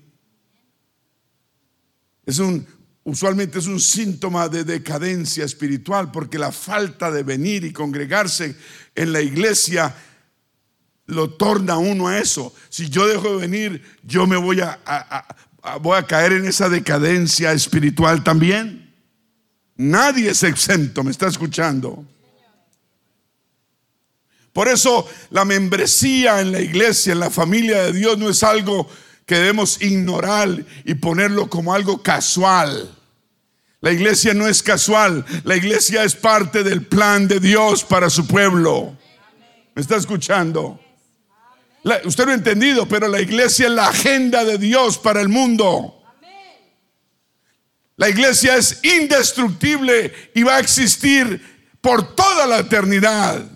[2.26, 2.66] Es un
[3.04, 8.56] usualmente es un síntoma de decadencia espiritual porque la falta de venir y congregarse
[8.94, 9.94] en la iglesia
[11.06, 12.54] lo torna uno a eso.
[12.70, 14.80] Si yo dejo de venir, yo me voy a,
[15.82, 18.90] voy a caer en esa decadencia espiritual también.
[19.76, 22.06] Nadie es exento, me está escuchando.
[24.55, 28.88] Por eso la membresía en la iglesia, en la familia de Dios, no es algo
[29.26, 32.96] que debemos ignorar y ponerlo como algo casual.
[33.80, 38.28] La iglesia no es casual, la iglesia es parte del plan de Dios para su
[38.28, 38.96] pueblo.
[39.74, 40.80] ¿Me está escuchando?
[42.05, 46.00] usted no ha entendido, pero la iglesia es la agenda de Dios para el mundo.
[47.96, 53.53] La iglesia es indestructible y va a existir por toda la eternidad.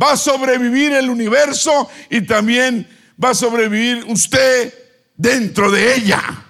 [0.00, 2.88] Va a sobrevivir el universo y también
[3.22, 4.74] va a sobrevivir usted
[5.16, 6.46] dentro de ella.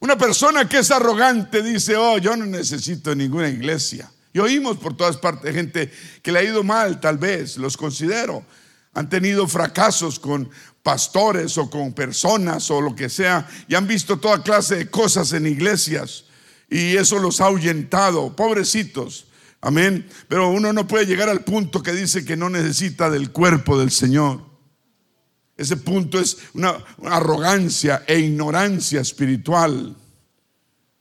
[0.00, 4.10] Una persona que es arrogante dice, oh, yo no necesito ninguna iglesia.
[4.34, 8.44] Y oímos por todas partes gente que le ha ido mal, tal vez, los considero.
[8.92, 10.50] Han tenido fracasos con
[10.82, 15.32] pastores o con personas o lo que sea y han visto toda clase de cosas
[15.32, 16.24] en iglesias
[16.68, 19.26] y eso los ha ahuyentado, pobrecitos.
[19.64, 20.06] Amén.
[20.28, 23.90] Pero uno no puede llegar al punto que dice que no necesita del cuerpo del
[23.90, 24.42] Señor.
[25.56, 29.96] Ese punto es una, arrogancia e ignorancia espiritual.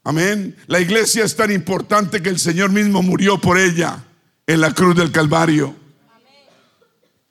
[0.05, 0.55] Amén.
[0.67, 4.01] La iglesia es tan importante que el Señor mismo murió por ella
[4.47, 5.75] en la cruz del Calvario.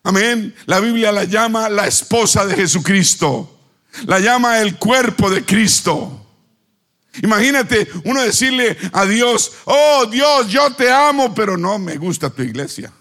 [0.02, 0.54] Amén.
[0.66, 3.58] La Biblia la llama la esposa de Jesucristo.
[4.04, 6.21] La llama el cuerpo de Cristo.
[7.22, 12.42] Imagínate uno decirle a Dios, oh Dios, yo te amo, pero no me gusta tu
[12.42, 12.92] iglesia.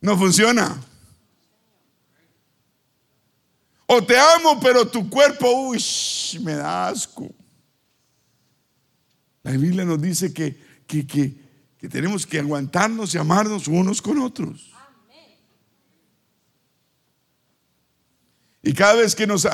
[0.00, 0.82] No funciona.
[3.86, 5.82] O te amo, pero tu cuerpo, uy,
[6.40, 7.30] me da asco.
[9.42, 10.56] La Biblia nos dice que,
[10.86, 11.44] que, que
[11.84, 14.73] que tenemos que aguantarnos y amarnos unos con otros.
[18.66, 19.46] Y cada vez que nos,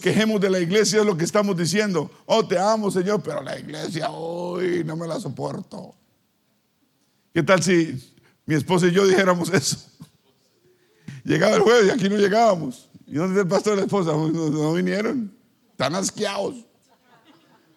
[0.00, 2.10] quejemos de la iglesia es lo que estamos diciendo.
[2.26, 5.94] Oh, te amo, Señor, pero la iglesia hoy no me la soporto.
[7.32, 8.12] ¿Qué tal si
[8.44, 9.76] mi esposa y yo dijéramos eso?
[11.24, 12.88] Llegaba el jueves y aquí no llegábamos.
[13.06, 14.10] ¿Y dónde está el pastor y la esposa?
[14.10, 15.32] No, no vinieron.
[15.70, 16.56] Están asqueados.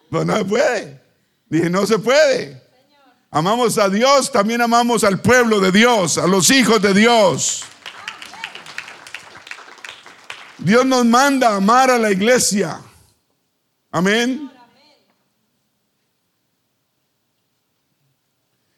[0.09, 1.03] Pero no se puede.
[1.49, 2.63] Dije, no se puede.
[3.29, 7.63] Amamos a Dios, también amamos al pueblo de Dios, a los hijos de Dios.
[10.59, 12.79] Dios nos manda amar a la iglesia.
[13.91, 14.51] Amén.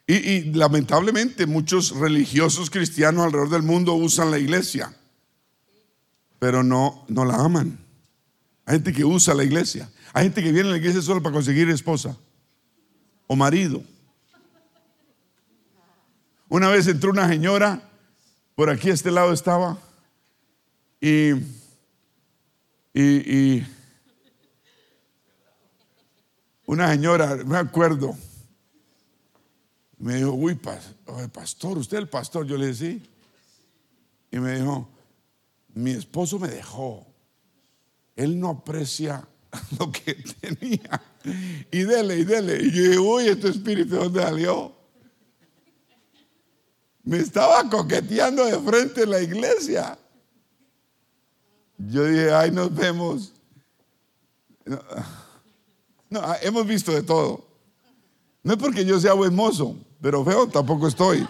[0.06, 4.94] Y, y lamentablemente muchos religiosos cristianos alrededor del mundo usan la iglesia,
[6.38, 7.78] pero no, no la aman.
[8.64, 9.90] Hay gente que usa la iglesia.
[10.12, 12.16] Hay gente que viene a la iglesia solo para conseguir esposa
[13.26, 13.82] o marido.
[16.48, 17.82] Una vez entró una señora,
[18.54, 19.78] por aquí a este lado estaba,
[21.00, 21.32] y,
[22.94, 23.62] y,
[26.66, 28.16] una señora, me acuerdo,
[29.98, 32.46] me dijo, uy, pastor, usted es el pastor.
[32.46, 33.10] Yo le dije, sí.
[34.30, 34.88] Y me dijo,
[35.74, 37.06] mi esposo me dejó.
[38.16, 39.26] Él no aprecia
[39.78, 41.02] lo que tenía.
[41.70, 42.58] Y dele, y dele.
[42.62, 44.74] Y yo dije, uy, este espíritu, ¿dónde salió?
[47.04, 49.98] Me estaba coqueteando de frente en la iglesia.
[51.88, 53.32] Yo dije, ay, nos vemos.
[56.08, 57.44] No, ah, hemos visto de todo.
[58.42, 61.26] No es porque yo sea buen mozo, pero feo tampoco estoy.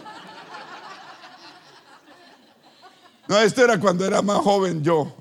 [3.28, 5.14] No, esto era cuando era más joven yo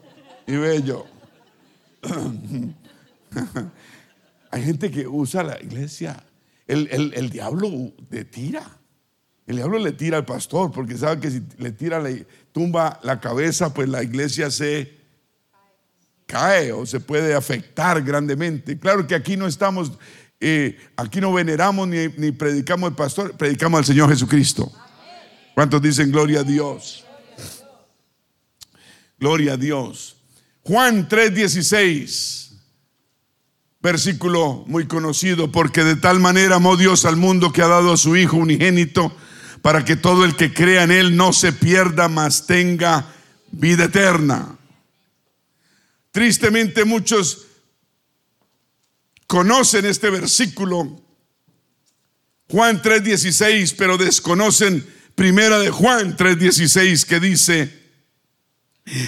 [0.48, 1.06] y bello.
[4.52, 6.24] Hay gente que usa la iglesia.
[6.68, 7.70] El, el diablo
[8.10, 8.80] le tira.
[9.46, 13.20] El diablo le tira al pastor porque sabe que si le tira, le tumba la
[13.20, 15.01] cabeza, pues la iglesia se
[16.32, 18.80] cae o se puede afectar grandemente.
[18.80, 19.92] Claro que aquí no estamos,
[20.40, 24.72] eh, aquí no veneramos ni, ni, predicamos al pastor, predicamos al Señor Jesucristo.
[25.54, 27.04] ¿Cuántos dicen gloria a Dios?
[29.20, 30.16] Gloria a Dios.
[30.64, 32.54] Juan 3:16,
[33.82, 37.98] versículo muy conocido, porque de tal manera amó Dios al mundo que ha dado a
[37.98, 39.14] su Hijo unigénito
[39.62, 43.06] para que todo el que crea en Él no se pierda, mas tenga
[43.52, 44.58] vida eterna.
[46.12, 47.48] Tristemente muchos
[49.28, 51.02] conocen este versículo,
[52.50, 54.86] Juan 3:16, pero desconocen
[55.16, 57.82] primera de Juan 3:16 que dice,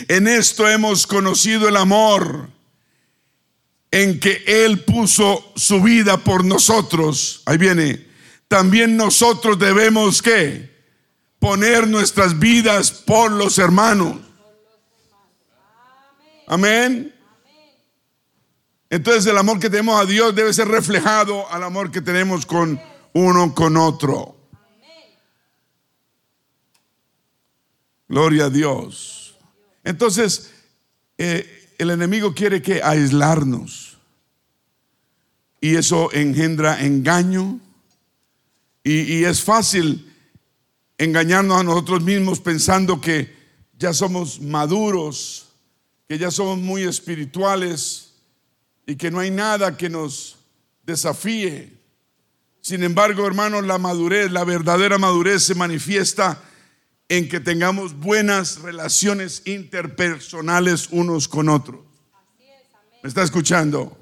[0.08, 2.49] en esto hemos conocido el amor
[3.91, 7.41] en que Él puso su vida por nosotros.
[7.45, 8.14] Ahí viene
[8.54, 10.72] también nosotros debemos que
[11.39, 14.18] poner nuestras vidas por los hermanos.
[16.47, 17.13] Amén.
[18.89, 22.79] Entonces el amor que tenemos a Dios debe ser reflejado al amor que tenemos con
[23.13, 24.35] uno con otro.
[28.07, 29.35] Gloria a Dios.
[29.83, 30.51] Entonces,
[31.17, 33.97] eh, el enemigo quiere que aislarnos.
[35.59, 37.59] Y eso engendra engaño,
[38.83, 40.13] y, es fácil
[40.97, 43.33] engañarnos a nosotros mismos pensando que
[43.79, 45.53] ya somos maduros,
[46.08, 48.14] que ya somos muy espirituales
[48.86, 50.38] y que no hay nada que nos
[50.86, 51.74] desafíe.
[52.62, 56.41] Sin embargo, hermanos, la madurez, la verdadera madurez se manifiesta
[57.10, 61.82] en que tengamos buenas relaciones interpersonales unos con otros.
[63.01, 63.97] ¿Me está escuchando?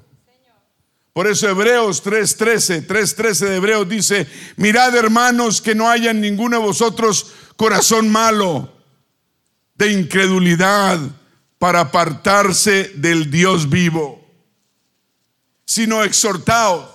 [1.12, 4.26] Por eso Hebreos 3:13, 3:13 de Hebreos dice,
[4.56, 8.72] mirad hermanos que no haya en ninguno de vosotros corazón malo
[9.74, 10.98] de incredulidad
[11.62, 14.20] para apartarse del Dios vivo,
[15.64, 16.90] sino exhortaos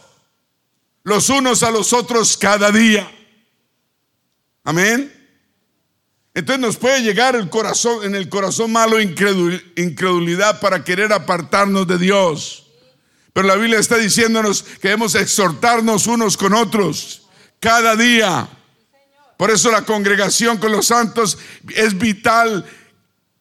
[1.04, 3.10] los unos a los otros cada día.
[4.66, 5.10] Amén.
[6.34, 11.98] Entonces nos puede llegar el corazón, en el corazón malo incredulidad para querer apartarnos de
[11.98, 12.68] Dios.
[13.32, 17.22] Pero la Biblia está diciéndonos que debemos exhortarnos unos con otros
[17.62, 18.50] cada día.
[19.38, 21.38] Por eso la congregación con los santos
[21.74, 22.66] es vital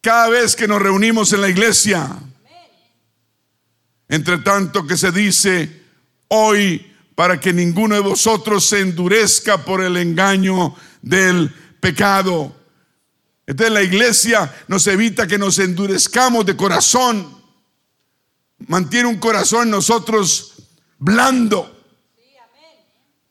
[0.01, 2.07] cada vez que nos reunimos en la iglesia.
[4.09, 5.83] Entre tanto que se dice
[6.29, 12.55] hoy para que ninguno de vosotros se endurezca por el engaño del pecado.
[13.45, 17.37] Entonces la iglesia nos evita que nos endurezcamos de corazón
[18.65, 20.53] mantiene un corazón nosotros
[20.97, 21.73] blando.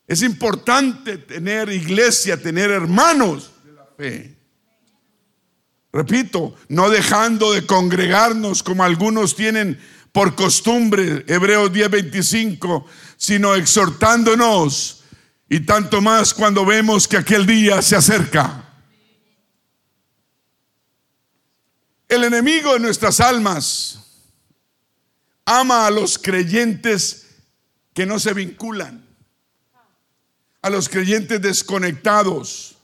[0.07, 4.36] Es importante tener iglesia, tener hermanos de la fe.
[5.97, 9.81] Repito, no dejando de congregarnos como algunos tienen
[10.13, 12.85] por costumbre, Hebreos 10:25,
[13.17, 15.05] sino exhortándonos
[15.49, 18.75] y tanto más cuando vemos que aquel día se acerca.
[22.11, 24.01] El enemigo de nuestras almas
[25.47, 27.27] ama a los creyentes
[27.95, 29.03] que no se vinculan,
[30.61, 32.76] a los creyentes desconectados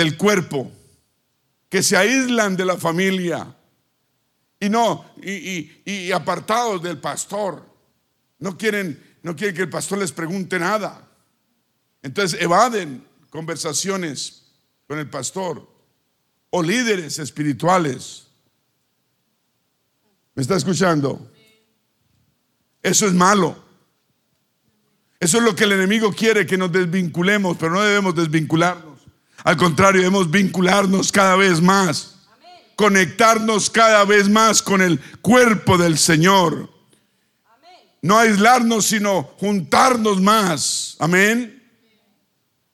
[0.00, 0.72] del cuerpo,
[1.68, 3.54] que se aíslan de la familia
[4.58, 7.62] y no, y, apartados del pastor.
[8.38, 11.06] No quieren, no quieren que el pastor les pregunte nada.
[12.02, 14.46] Entonces evaden conversaciones
[14.88, 15.68] con el pastor
[16.48, 18.26] o líderes espirituales.
[20.34, 21.30] ¿Me está escuchando?
[22.82, 23.62] Eso es malo.
[25.18, 28.89] Eso es lo que el enemigo quiere, que nos desvinculemos, pero no debemos desvincularnos.
[29.44, 32.16] Al contrario, debemos vincularnos cada vez más,
[32.76, 36.70] conectarnos cada vez más con el cuerpo del Señor.
[38.02, 40.96] No aislarnos, sino juntarnos más.
[40.98, 41.60] Amén.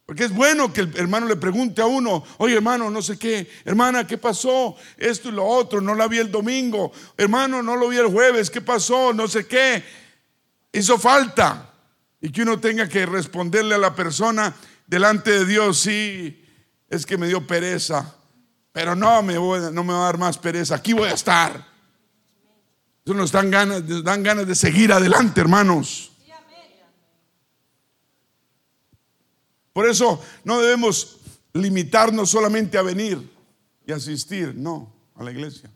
[0.07, 3.51] Porque es bueno que el hermano le pregunte a uno, oye hermano, no sé qué,
[3.65, 4.77] hermana, ¿qué pasó?
[4.97, 8.49] Esto y lo otro, no la vi el domingo, hermano, no lo vi el jueves,
[8.49, 9.13] ¿qué pasó?
[9.13, 9.83] No sé qué.
[10.73, 11.73] Hizo falta.
[12.21, 14.55] Y que uno tenga que responderle a la persona
[14.87, 16.46] delante de Dios, sí,
[16.89, 18.15] es que me dio pereza,
[18.73, 21.67] pero no me, voy, no me va a dar más pereza, aquí voy a estar.
[23.05, 26.13] Eso nos dan ganas, nos dan ganas de seguir adelante, hermanos.
[29.73, 31.19] Por eso no debemos
[31.53, 33.31] limitarnos solamente a venir
[33.87, 35.71] y asistir, no, a la iglesia.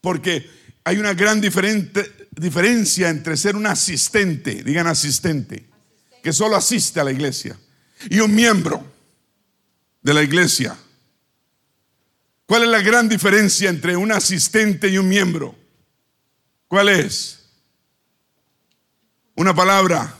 [0.00, 0.48] Porque
[0.84, 5.68] hay una gran diferencia entre ser un asistente, digan asistente,
[6.22, 7.58] que solo asiste a la iglesia,
[8.08, 8.84] y un miembro
[10.02, 10.76] de la iglesia.
[12.46, 15.54] ¿Cuál es la gran diferencia entre un asistente y un miembro?
[16.66, 17.48] ¿Cuál es?
[19.34, 20.16] Una palabra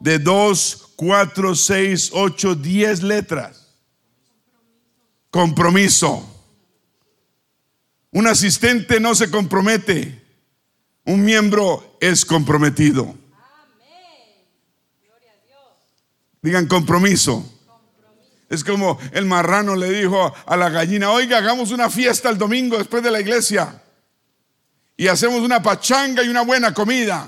[0.00, 3.66] de dos 4, 6, 8, 10 letras.
[5.30, 6.30] Compromiso.
[8.12, 10.22] Un asistente no se compromete.
[11.04, 13.16] Un miembro es comprometido.
[16.44, 17.42] Digan compromiso.
[18.50, 22.76] Es como el marrano le dijo a la gallina, oiga, hagamos una fiesta el domingo
[22.76, 23.80] después de la iglesia.
[24.94, 27.26] Y hacemos una pachanga y una buena comida.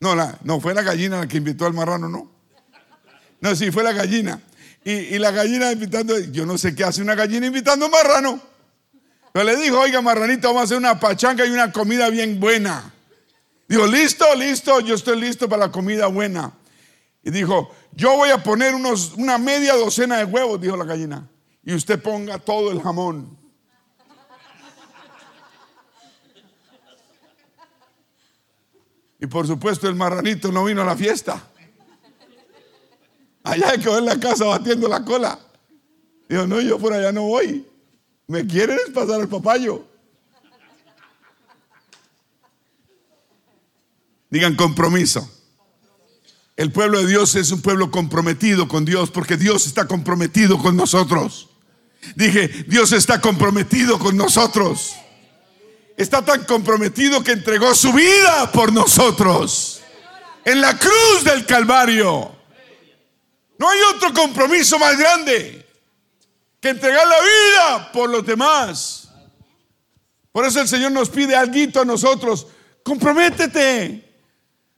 [0.00, 2.30] No, no, fue la gallina la que invitó al marrano, no.
[3.42, 4.40] No, sí, fue la gallina.
[4.82, 8.40] Y, la gallina invitando, yo no sé qué hace una gallina invitando a un marrano.
[9.34, 12.90] Pero le dijo, oiga, marranito, vamos a hacer una pachanga y una comida bien buena.
[13.68, 16.54] Dijo, listo, listo, yo estoy listo para la comida buena.
[17.26, 21.28] Y dijo, yo voy a poner unos, una media docena de huevos, dijo la gallina.
[21.64, 23.36] Y usted ponga todo el jamón.
[29.18, 31.42] Y por supuesto el marranito no vino a la fiesta.
[33.42, 35.36] Allá quedó en la casa batiendo la cola.
[36.28, 37.66] Dijo, no, yo por allá no voy.
[38.28, 39.84] ¿Me quieres pasar el papayo?
[44.30, 45.35] Digan compromiso.
[46.56, 50.76] El pueblo de Dios es un pueblo comprometido con Dios porque Dios está comprometido con
[50.76, 51.50] nosotros.
[52.14, 54.94] Dije, Dios está comprometido con nosotros
[55.96, 59.80] está tan comprometido que entregó su vida por nosotros
[60.44, 62.36] en la cruz del Calvario.
[63.58, 65.66] No hay otro compromiso más grande
[66.60, 69.08] que entregar la vida por los demás.
[70.30, 72.46] Por eso el Señor nos pide algo a nosotros.
[72.84, 74.02] Comprométete.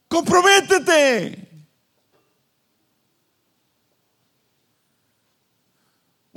[0.06, 1.47] Comprométete.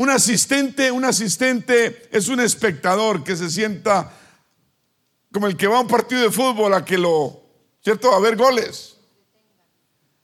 [0.02, 4.12] Un asistente, un asistente es un espectador que se sienta
[5.32, 7.40] como el que va a un partido de fútbol a que lo,
[7.84, 8.12] ¿cierto?
[8.12, 8.98] A ver goles,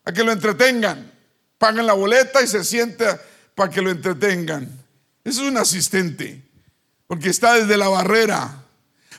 [0.04, 1.14] a que lo entretengan.
[1.60, 3.22] Pagan la boleta y se sienta
[3.54, 4.64] para que lo entretengan.
[5.24, 6.42] Eso es un asistente,
[7.06, 8.64] porque está desde la barrera,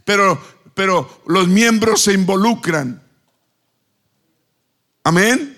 [0.05, 0.43] pero,
[0.75, 3.01] pero los miembros se involucran.
[5.05, 5.58] Amén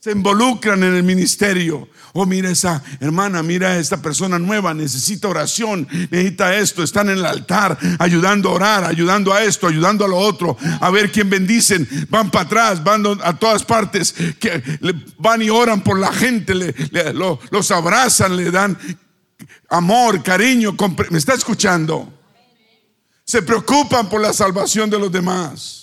[0.00, 1.88] se involucran en el ministerio.
[2.14, 7.26] Oh, mira esa hermana, mira esta persona nueva, necesita oración, necesita esto, están en el
[7.26, 11.86] altar ayudando a orar, ayudando a esto, ayudando a lo otro, a ver quién bendicen,
[12.08, 14.62] van para atrás, van a todas partes, que
[15.18, 16.54] van y oran por la gente,
[17.50, 18.76] los abrazan, le dan
[19.68, 20.74] amor, cariño,
[21.10, 22.12] me está escuchando.
[23.24, 25.79] Se preocupan por la salvación de los demás.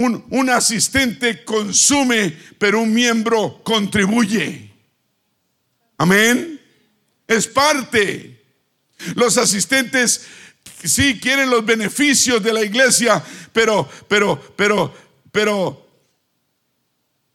[0.00, 4.72] Un, asistente consume, pero un miembro contribuye.
[5.98, 6.58] Amén.
[7.26, 8.42] Es parte.
[9.14, 10.22] Los asistentes
[10.82, 13.22] sí quieren los beneficios de la iglesia,
[13.52, 14.94] pero, pero, pero,
[15.30, 15.86] pero,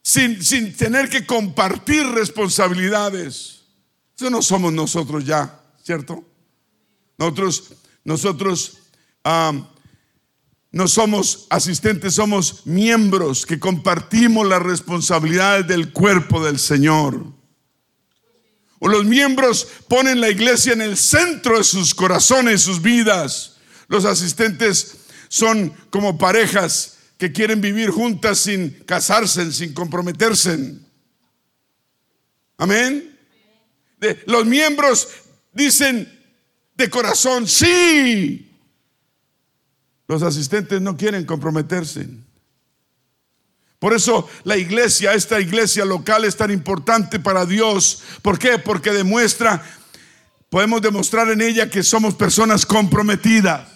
[0.02, 3.62] sin, sin tener que compartir responsabilidades.
[4.16, 6.28] Eso no somos nosotros ya, ¿cierto?
[7.20, 8.80] Nosotros, nosotros
[10.76, 17.28] no somos asistentes, somos miembros que compartimos las responsabilidades del cuerpo del Señor.
[18.80, 23.56] O los miembros ponen la iglesia en el centro de sus corazones, sus vidas.
[23.88, 24.98] Los asistentes
[25.30, 30.76] son como parejas que quieren vivir juntas sin casarse, sin comprometerse.
[32.58, 33.18] Amén.
[34.26, 35.08] Los miembros
[35.54, 36.22] dicen
[36.76, 38.45] de corazón, sí.
[40.08, 42.08] Los asistentes no quieren comprometerse.
[43.80, 48.02] Por eso la iglesia, esta iglesia local es tan importante para Dios.
[48.22, 48.58] ¿Por qué?
[48.58, 49.64] Porque demuestra,
[50.50, 53.68] podemos demostrar en ella que somos personas comprometidas.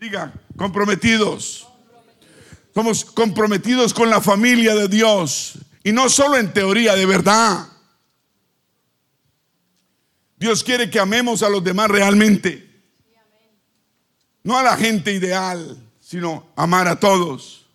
[0.00, 1.66] Diga, comprometidos.
[2.74, 5.58] Somos comprometidos con la familia de Dios.
[5.84, 7.68] Y no solo en teoría, de verdad.
[10.36, 12.73] Dios quiere que amemos a los demás realmente.
[14.44, 17.66] No a la gente ideal, sino amar a todos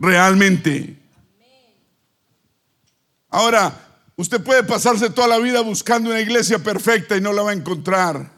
[0.00, 0.98] realmente.
[3.28, 7.50] Ahora, usted puede pasarse toda la vida buscando una iglesia perfecta y no la va
[7.50, 8.32] a encontrar.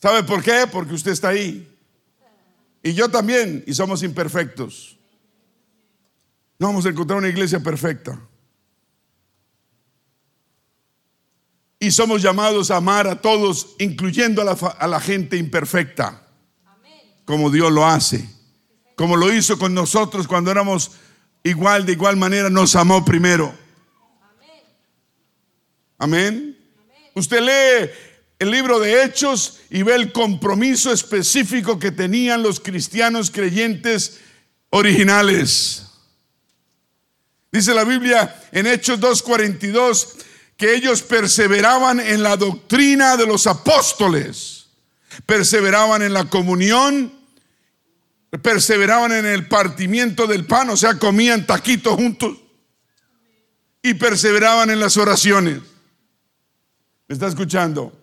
[0.00, 0.66] ¿Sabe por qué?
[0.70, 1.68] Porque usted está ahí.
[2.82, 4.98] Y yo también, y somos imperfectos.
[6.58, 8.20] No vamos a encontrar una iglesia perfecta.
[11.78, 16.24] Y somos llamados a amar a todos, incluyendo a la, gente imperfecta,
[17.24, 18.28] como Dios lo hace.
[18.96, 20.92] Como lo hizo con nosotros cuando éramos
[21.42, 23.54] igual, de igual manera, nos amó primero.
[25.98, 26.58] Amén.
[27.14, 27.90] Usted lee
[28.38, 34.18] el libro de Hechos y ve el compromiso específico que tenían los cristianos creyentes
[34.70, 35.86] originales.
[37.52, 40.14] Dice la Biblia en Hechos 2.42
[40.56, 44.61] que ellos perseveraban en la doctrina de los apóstoles,
[45.26, 47.12] perseveraban en la comunión,
[48.42, 52.38] perseveraban en el partimiento del pan, o sea, comían taquitos juntos
[53.82, 55.60] y perseveraban en las oraciones.
[57.08, 57.98] ¿Me está escuchando?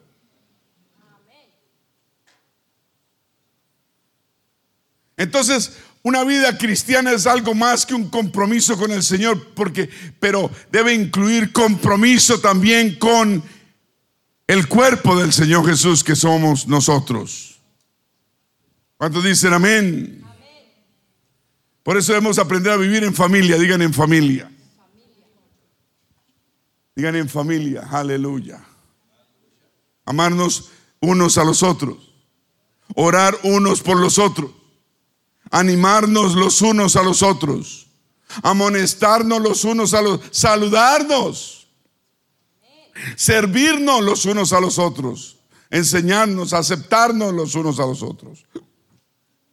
[5.18, 9.90] Entonces, una vida cristiana es algo más que un compromiso con el Señor, porque,
[10.20, 13.44] pero debe incluir compromiso también con
[14.50, 17.60] el cuerpo del Señor Jesús que somos nosotros.
[18.98, 20.24] ¿Cuántos dicen amén?
[21.84, 24.52] Por eso debemos aprender a vivir en familia, digan en familia.
[26.96, 28.60] Digan en familia, aleluya.
[30.06, 31.98] Amarnos unos a los otros.
[32.96, 34.52] Orar unos por los otros
[35.52, 37.88] animarnos los unos a los otros,
[38.44, 41.59] amonestarnos los unos a los, saludarnos,
[43.16, 45.38] servirnos los unos a los otros,
[45.70, 48.46] enseñarnos, aceptarnos los unos a los otros.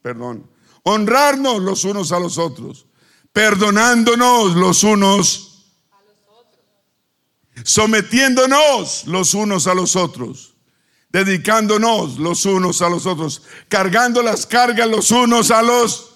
[0.02, 0.48] Perdón.
[0.82, 2.86] Honrarnos los unos a los otros,
[3.32, 6.64] perdonándonos los unos a los otros,
[7.64, 10.56] sometiéndonos los unos a los otros
[11.16, 16.15] dedicándonos los unos a los otros, cargando las cargas los unos a los otros.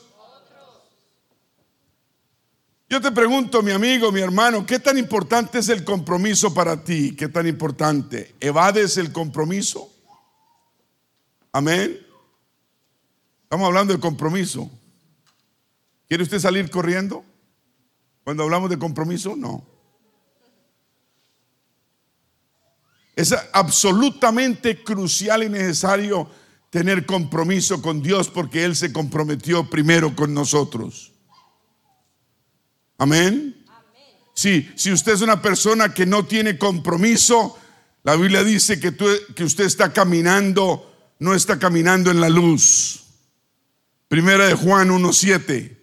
[2.90, 7.14] Yo te pregunto, mi amigo, mi hermano, ¿qué tan importante es el compromiso para ti?
[7.14, 8.34] ¿Qué tan importante?
[8.40, 9.88] ¿Evades el compromiso?
[11.52, 12.04] Amén.
[13.44, 14.68] Estamos hablando de compromiso.
[16.08, 17.24] ¿Quiere usted salir corriendo?
[18.24, 19.64] Cuando hablamos de compromiso, no.
[23.14, 26.28] Es absolutamente crucial y necesario
[26.70, 31.12] tener compromiso con Dios porque Él se comprometió primero con nosotros.
[33.00, 33.66] Amén.
[34.34, 37.58] Sí, si usted es una persona que no tiene compromiso,
[38.04, 38.94] la Biblia dice que,
[39.34, 43.04] que usted está caminando, no está caminando en la luz.
[44.06, 45.76] Primera de Juan 1.7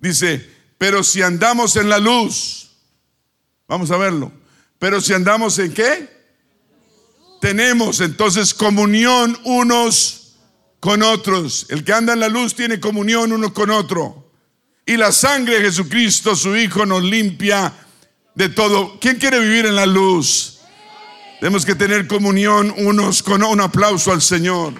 [0.00, 2.70] dice, pero si andamos en la luz,
[3.68, 4.32] vamos a verlo,
[4.78, 6.16] pero si andamos en qué?
[7.40, 10.36] tenemos entonces comunión unos
[10.80, 11.66] con otros.
[11.68, 14.25] El que anda en la luz tiene comunión uno con otro.
[14.88, 17.72] Y la sangre de Jesucristo, su Hijo, nos limpia
[18.36, 19.00] de todo.
[19.00, 20.60] ¿Quién quiere vivir en la luz?
[21.40, 24.74] Tenemos que tener comunión unos con un aplauso al Señor.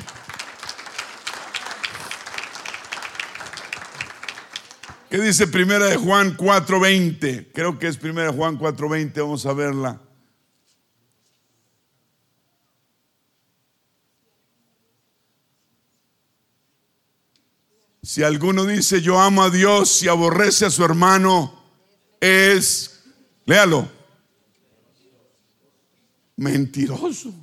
[5.10, 7.48] ¿Qué dice Primera de Juan 4:20?
[7.52, 10.05] Creo que es Primera de Juan 4:20, vamos a verla.
[18.06, 21.52] Si alguno dice yo amo a Dios y aborrece a su hermano,
[22.20, 23.02] es,
[23.46, 23.88] léalo,
[26.36, 27.34] mentiroso.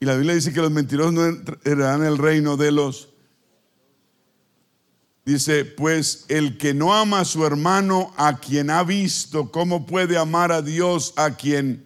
[0.00, 3.10] Y la Biblia dice que los mentirosos no en el reino de los...
[5.26, 10.16] Dice, pues el que no ama a su hermano, a quien ha visto, ¿cómo puede
[10.16, 11.84] amar a Dios a quien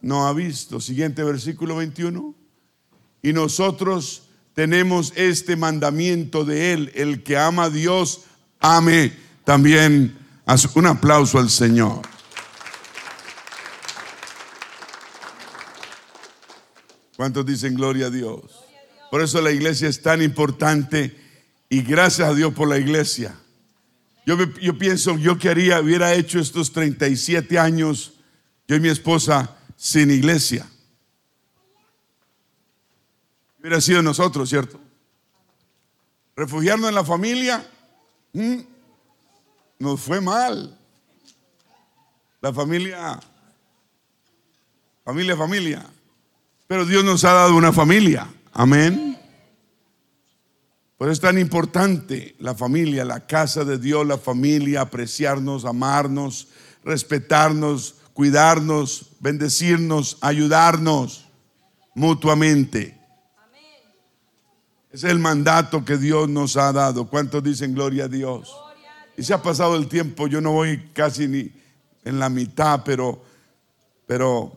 [0.00, 0.80] no ha visto?
[0.80, 2.32] Siguiente versículo 21.
[3.22, 4.27] Y nosotros
[4.58, 6.90] tenemos este mandamiento de Él.
[6.96, 8.22] El que ama a Dios,
[8.58, 9.12] ame
[9.44, 10.18] también.
[10.74, 12.02] Un aplauso al Señor.
[17.14, 18.40] ¿Cuántos dicen gloria a Dios?
[19.12, 21.16] Por eso la iglesia es tan importante
[21.68, 23.36] y gracias a Dios por la iglesia.
[24.26, 28.14] Yo, yo pienso, yo que haría, hubiera hecho estos 37 años,
[28.66, 30.68] yo y mi esposa, sin iglesia.
[33.60, 34.80] Hubiera sido nosotros, ¿cierto?
[36.36, 37.68] Refugiarnos en la familia,
[39.78, 40.78] nos fue mal.
[42.40, 43.18] La familia,
[45.04, 45.86] familia, familia.
[46.68, 48.32] Pero Dios nos ha dado una familia.
[48.52, 49.18] Amén.
[50.96, 56.48] Por eso es tan importante la familia, la casa de Dios, la familia, apreciarnos, amarnos,
[56.84, 61.28] respetarnos, cuidarnos, bendecirnos, ayudarnos
[61.94, 62.97] mutuamente.
[64.90, 67.08] Es el mandato que Dios nos ha dado.
[67.08, 68.54] ¿Cuántos dicen gloria a Dios?
[69.16, 71.52] Y se ha pasado el tiempo, yo no voy casi ni
[72.04, 73.20] en la mitad, pero,
[74.06, 74.52] pero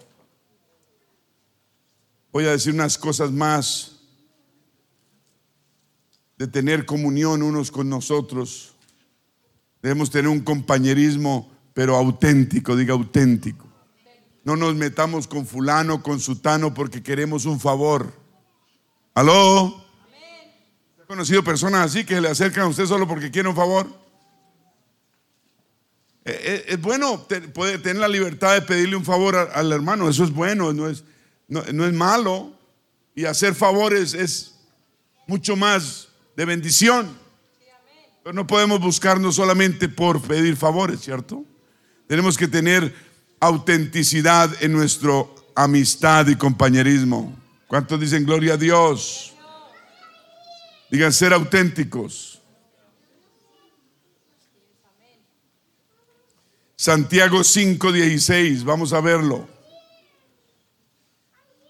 [2.31, 3.97] voy a decir unas cosas más
[6.37, 8.73] de tener comunión unos con nosotros.
[9.81, 13.67] Debemos tener un compañerismo, pero auténtico, diga auténtico.
[14.43, 18.13] No nos metamos con fulano, con sutano, porque queremos un favor.
[19.13, 19.80] ¿Aló?
[21.11, 23.85] ¿Ha conocido personas así que le acercan a usted solo porque quiere un favor?
[26.23, 30.31] Eh, eh, es bueno tener la libertad de pedirle un favor al hermano, eso es
[30.31, 31.03] bueno, no es,
[31.49, 32.53] no, es malo
[33.13, 34.55] y hacer favores es
[35.27, 36.07] mucho más
[36.37, 37.09] de bendición.
[38.23, 41.43] Pero no podemos buscarnos solamente por pedir favores, ¿cierto?
[42.07, 42.95] Tenemos que tener
[43.41, 47.37] autenticidad en nuestra amistad y compañerismo.
[47.67, 49.31] ¿Cuántos dicen gloria a Dios?
[50.91, 52.41] Digan ser auténticos.
[56.75, 59.47] Santiago 5:16, vamos a verlo.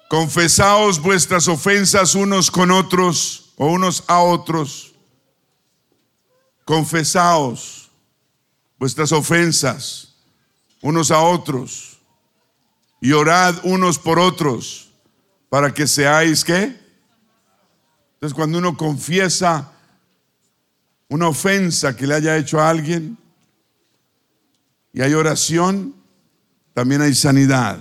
[0.09, 4.93] Confesaos vuestras ofensas unos con otros o unos a otros.
[6.65, 7.91] Confesaos
[8.79, 10.15] vuestras ofensas
[10.81, 11.99] unos a otros
[12.99, 14.89] y orad unos por otros
[15.49, 16.79] para que seáis qué.
[18.21, 19.71] Entonces cuando uno confiesa
[21.09, 23.17] una ofensa que le haya hecho a alguien
[24.93, 25.95] y hay oración,
[26.75, 27.79] también hay sanidad.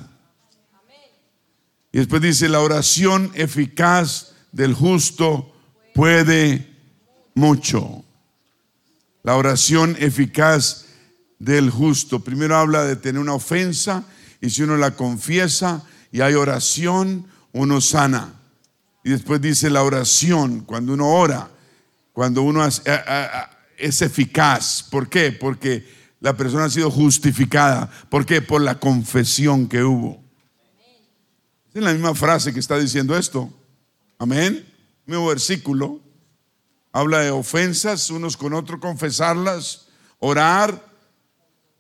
[1.93, 5.55] Y después dice, la oración eficaz del justo
[5.95, 6.75] puede
[7.35, 8.03] mucho.
[9.23, 10.87] La oración eficaz
[11.39, 12.21] del justo.
[12.21, 14.05] Primero habla de tener una ofensa
[14.41, 18.40] y si uno la confiesa y hay oración, uno sana.
[19.03, 21.51] Y después dice la oración, cuando uno ora,
[22.13, 22.83] cuando uno es,
[24.03, 24.83] eficaz.
[24.83, 25.33] ¿Por qué?
[25.33, 25.89] Porque
[26.21, 27.91] la persona ha sido justificada.
[28.11, 28.43] ¿Por qué?
[28.43, 30.23] Por la confesión que hubo.
[31.73, 33.51] Es la misma frase que está diciendo esto.
[34.19, 34.67] Amén.
[35.07, 36.01] Mismo versículo.
[36.93, 39.87] Habla de ofensas unos con otros, confesarlas,
[40.19, 40.85] orar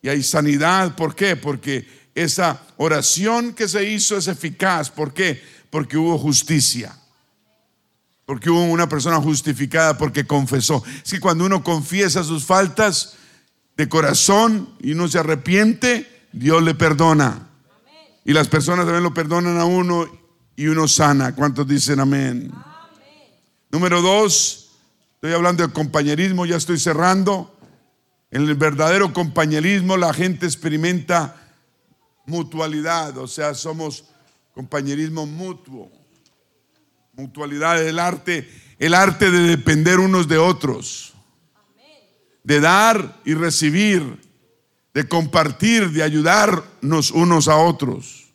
[0.00, 0.94] y hay sanidad.
[0.94, 1.36] ¿Por qué?
[1.36, 4.90] Porque esa oración que se hizo es eficaz.
[4.90, 5.42] ¿Por qué?
[5.68, 6.99] Porque hubo justicia.
[8.30, 10.84] Porque hubo una persona justificada porque confesó.
[11.04, 13.16] Es que cuando uno confiesa sus faltas
[13.76, 17.48] de corazón y no se arrepiente, Dios le perdona.
[18.24, 20.08] Y las personas también lo perdonan a uno
[20.54, 21.34] y uno sana.
[21.34, 22.52] ¿Cuántos dicen amén?
[23.68, 24.76] Número dos,
[25.14, 27.58] estoy hablando de compañerismo, ya estoy cerrando.
[28.30, 31.34] En el verdadero compañerismo la gente experimenta
[32.26, 34.04] mutualidad, o sea, somos
[34.54, 35.90] compañerismo mutuo.
[37.12, 38.48] Mutualidad, el arte,
[38.78, 41.14] el arte de depender unos de otros,
[42.44, 44.30] de dar y recibir
[44.94, 48.26] de compartir, de ayudarnos unos a otros.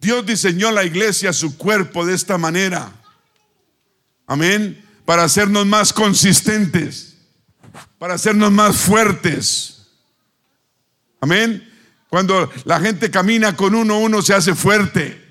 [0.00, 2.92] Dios diseñó la iglesia, su cuerpo, de esta manera.
[4.26, 4.84] Amén.
[5.04, 7.16] Para hacernos más consistentes,
[7.98, 9.88] para hacernos más fuertes.
[11.20, 11.64] Amén.
[12.08, 15.27] Cuando la gente camina con uno, uno se hace fuerte.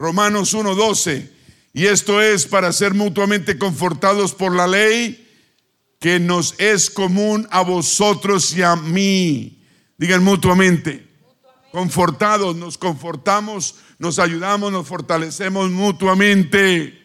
[0.00, 1.28] Romanos 1:12.
[1.74, 5.28] Y esto es para ser mutuamente confortados por la ley
[6.00, 9.62] que nos es común a vosotros y a mí.
[9.98, 11.06] Digan mutuamente.
[11.70, 16.98] Confortados, nos confortamos, nos ayudamos, nos fortalecemos mutuamente.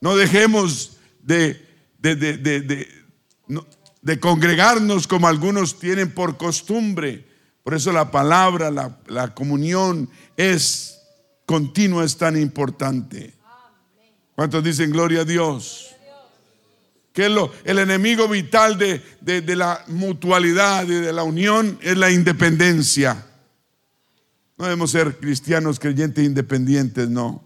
[0.00, 1.62] No dejemos de,
[1.98, 2.88] de, de,
[4.00, 7.28] de, congregarnos como algunos tienen por costumbre.
[7.62, 11.01] Por eso la palabra, la, la comunión es
[11.52, 13.34] continua es tan importante.
[14.34, 15.94] ¿Cuántos dicen gloria a Dios?
[17.12, 22.10] Que lo, el enemigo vital de, de la mutualidad y de la unión es la
[22.10, 23.26] independencia.
[24.56, 27.44] No debemos ser cristianos creyentes independientes, no.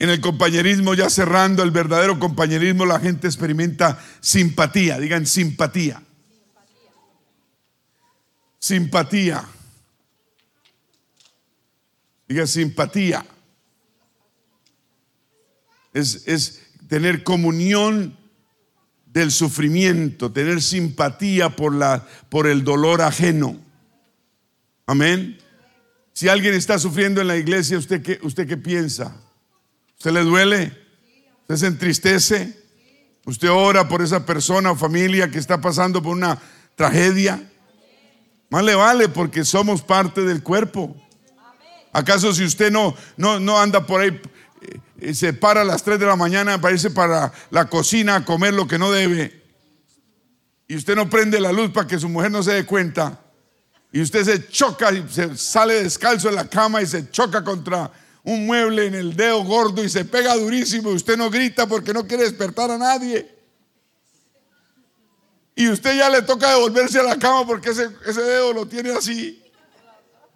[0.00, 6.02] En el compañerismo, ya cerrando, el verdadero compañerismo, la gente experimenta simpatía, digan simpatía.
[8.58, 9.44] Simpatía.
[12.30, 13.26] Diga simpatía.
[15.92, 18.16] Es, es tener comunión
[19.04, 23.58] del sufrimiento, tener simpatía por, la, por el dolor ajeno.
[24.86, 25.38] Amén.
[26.12, 29.16] Si alguien está sufriendo en la iglesia, ¿usted qué, usted qué piensa?
[29.98, 30.78] ¿Usted le duele?
[31.40, 32.56] ¿Usted se entristece?
[33.24, 36.40] ¿Usted ora por esa persona o familia que está pasando por una
[36.76, 37.50] tragedia?
[38.50, 40.96] Más le vale porque somos parte del cuerpo.
[41.92, 44.20] ¿Acaso si usted no, no, no anda por ahí,
[45.00, 48.24] eh, se para a las 3 de la mañana para irse para la cocina a
[48.24, 49.42] comer lo que no debe?
[50.68, 53.20] Y usted no prende la luz para que su mujer no se dé cuenta.
[53.92, 57.90] Y usted se choca y se sale descalzo en la cama y se choca contra
[58.22, 61.92] un mueble en el dedo gordo y se pega durísimo y usted no grita porque
[61.92, 63.36] no quiere despertar a nadie.
[65.56, 68.92] Y usted ya le toca devolverse a la cama porque ese, ese dedo lo tiene
[68.92, 69.42] así.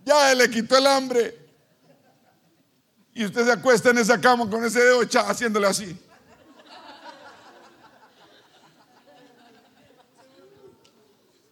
[0.04, 1.43] Ya le quitó el hambre.
[3.14, 5.96] Y usted se acuesta en esa cama con ese dedo echado haciéndole así.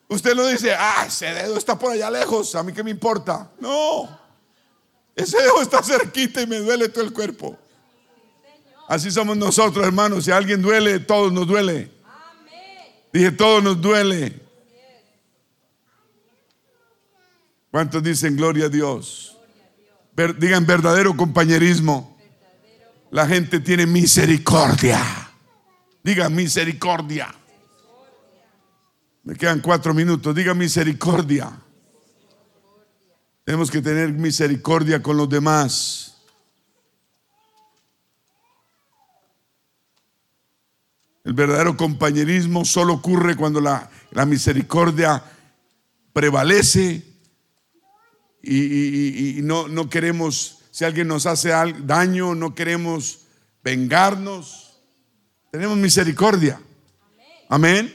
[0.08, 3.50] Usted no dice, ah, ese dedo está por allá lejos, a mí qué me importa.
[3.58, 4.20] No.
[5.14, 7.56] Ese dedo está cerquita y me duele todo el cuerpo.
[8.88, 10.24] Así somos nosotros, hermanos.
[10.24, 11.90] Si alguien duele, todos nos duele.
[13.12, 14.38] Dije, todos nos duele.
[17.70, 19.31] ¿Cuántos dicen gloria a Dios?
[20.38, 22.16] Digan verdadero compañerismo.
[23.10, 25.00] La gente tiene misericordia.
[26.02, 27.34] Diga misericordia.
[29.24, 30.34] Me quedan cuatro minutos.
[30.34, 31.50] Diga misericordia.
[33.44, 36.12] Tenemos que tener misericordia con los demás.
[41.24, 43.88] El verdadero compañerismo solo ocurre cuando la,
[44.26, 45.22] misericordia
[46.12, 47.02] prevalece
[48.42, 51.50] y, no, queremos, si alguien nos hace
[51.84, 53.20] daño, no queremos
[53.62, 54.80] vengarnos.
[55.50, 56.60] Tenemos misericordia.
[57.48, 57.94] Amén.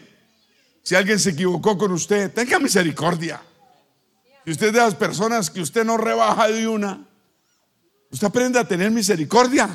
[0.83, 3.41] Si alguien se equivocó con usted, tenga misericordia.
[4.45, 7.05] Si usted es de las personas que usted no rebaja de una,
[8.09, 9.69] usted aprende a tener misericordia.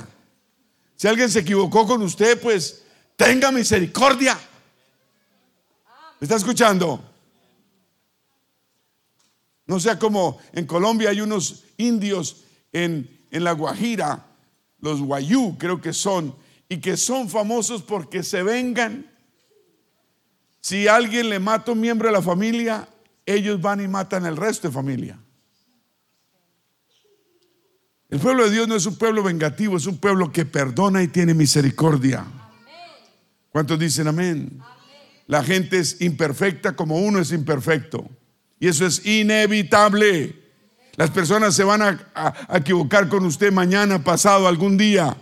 [0.97, 2.83] Si alguien se equivocó con usted, pues
[3.16, 4.39] tenga misericordia.
[6.18, 7.12] ¿Me está escuchando?
[9.73, 12.45] No sea como en Colombia hay unos indios
[12.75, 14.27] en, en la Guajira,
[14.81, 16.37] los guayú creo que son,
[16.68, 19.11] y que son famosos porque se vengan.
[20.61, 22.87] Si alguien le mata un miembro de la familia,
[23.25, 25.18] ellos van y matan el resto de familia.
[28.11, 31.09] El pueblo de Dios no es un pueblo vengativo, es un pueblo que perdona y
[31.09, 32.27] tiene misericordia.
[33.49, 34.62] ¿Cuántos dicen amén?
[35.29, 38.07] La gente es imperfecta como uno es imperfecto.
[38.63, 40.41] Y eso es inevitable.
[40.95, 45.17] Las personas se van a, equivocar con usted mañana, pasado, algún día.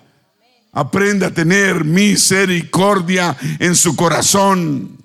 [0.72, 4.98] Aprenda a tener misericordia en su corazón.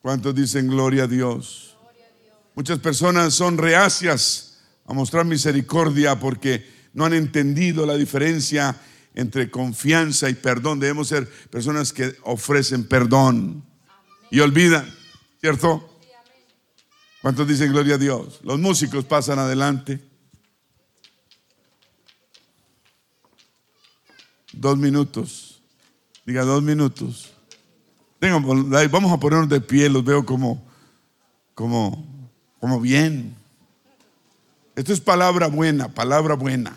[0.00, 1.76] ¿Cuántos dicen gloria a Dios?
[2.54, 8.76] Muchas personas son reacias a mostrar misericordia porque no han entendido la diferencia
[9.14, 10.80] entre confianza y perdón.
[10.80, 13.64] Debemos ser personas que ofrecen perdón
[14.30, 14.92] y olvidan,
[15.40, 15.90] ¿cierto?
[17.22, 18.40] ¿Cuántos dicen gloria a Dios?
[18.42, 20.00] Los músicos pasan adelante.
[24.52, 25.62] Dos minutos.
[26.26, 27.34] Diga dos minutos
[28.90, 30.62] vamos a ponernos de pie, los veo como,
[31.54, 32.04] como,
[32.60, 33.34] como bien.
[34.76, 36.74] Esto es palabra buena, palabra buena.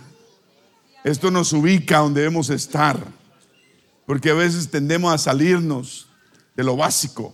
[1.07, 2.99] Esto nos ubica donde debemos estar.
[4.05, 6.09] Porque a veces tendemos a salirnos
[6.53, 7.33] de lo básico.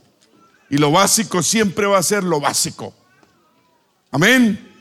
[0.70, 2.94] Y lo básico siempre va a ser lo básico.
[4.12, 4.72] Amén.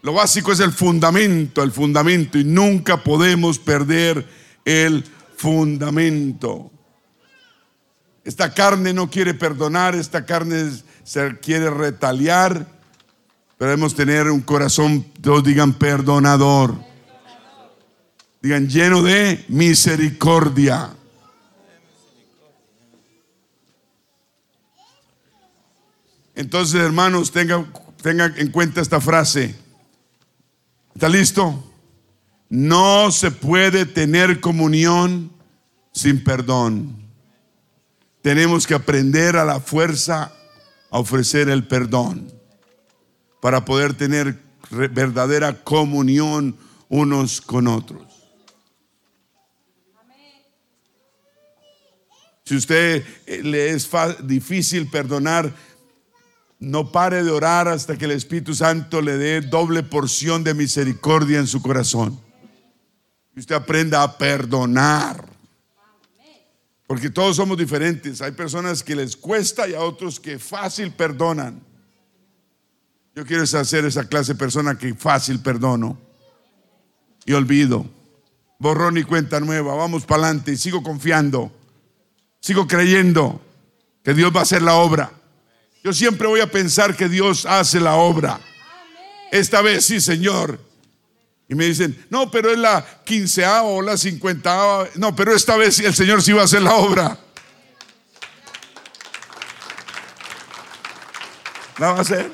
[0.00, 2.38] Lo básico es el fundamento, el fundamento.
[2.38, 4.26] Y nunca podemos perder
[4.64, 5.04] el
[5.36, 6.70] fundamento.
[8.24, 10.72] Esta carne no quiere perdonar, esta carne
[11.04, 12.66] se quiere retaliar.
[13.58, 16.87] Pero debemos tener un corazón, todos digan perdonador.
[18.40, 20.90] Digan lleno de misericordia.
[26.34, 29.56] Entonces, hermanos, tengan, tengan en cuenta esta frase.
[30.94, 31.64] ¿Está listo?
[32.48, 35.32] No se puede tener comunión
[35.92, 36.96] sin perdón.
[38.22, 40.32] Tenemos que aprender a la fuerza
[40.90, 42.32] a ofrecer el perdón
[43.40, 46.56] para poder tener verdadera comunión
[46.88, 48.07] unos con otros.
[52.48, 53.86] Si usted eh, le es
[54.22, 55.52] difícil perdonar,
[56.58, 61.40] no pare de orar hasta que el Espíritu Santo le dé doble porción de misericordia
[61.40, 62.18] en su corazón.
[63.36, 65.28] Y usted aprenda a perdonar.
[66.86, 68.22] Porque todos somos diferentes.
[68.22, 71.60] Hay personas que les cuesta y a otros que fácil perdonan.
[73.14, 75.98] Yo quiero ser esa clase de persona que fácil perdono
[77.26, 77.84] y olvido.
[78.58, 79.74] Borrón y cuenta nueva.
[79.74, 81.57] Vamos para adelante y sigo confiando.
[82.40, 83.40] Sigo creyendo
[84.04, 85.10] que Dios va a hacer la obra.
[85.82, 88.40] Yo siempre voy a pensar que Dios hace la obra.
[89.30, 90.60] Esta vez sí, Señor.
[91.48, 94.86] Y me dicen, no, pero es la quinceava o la cincuentava.
[94.96, 97.18] No, pero esta vez el Señor sí va a hacer la obra.
[101.78, 102.30] ¿La va a hacer?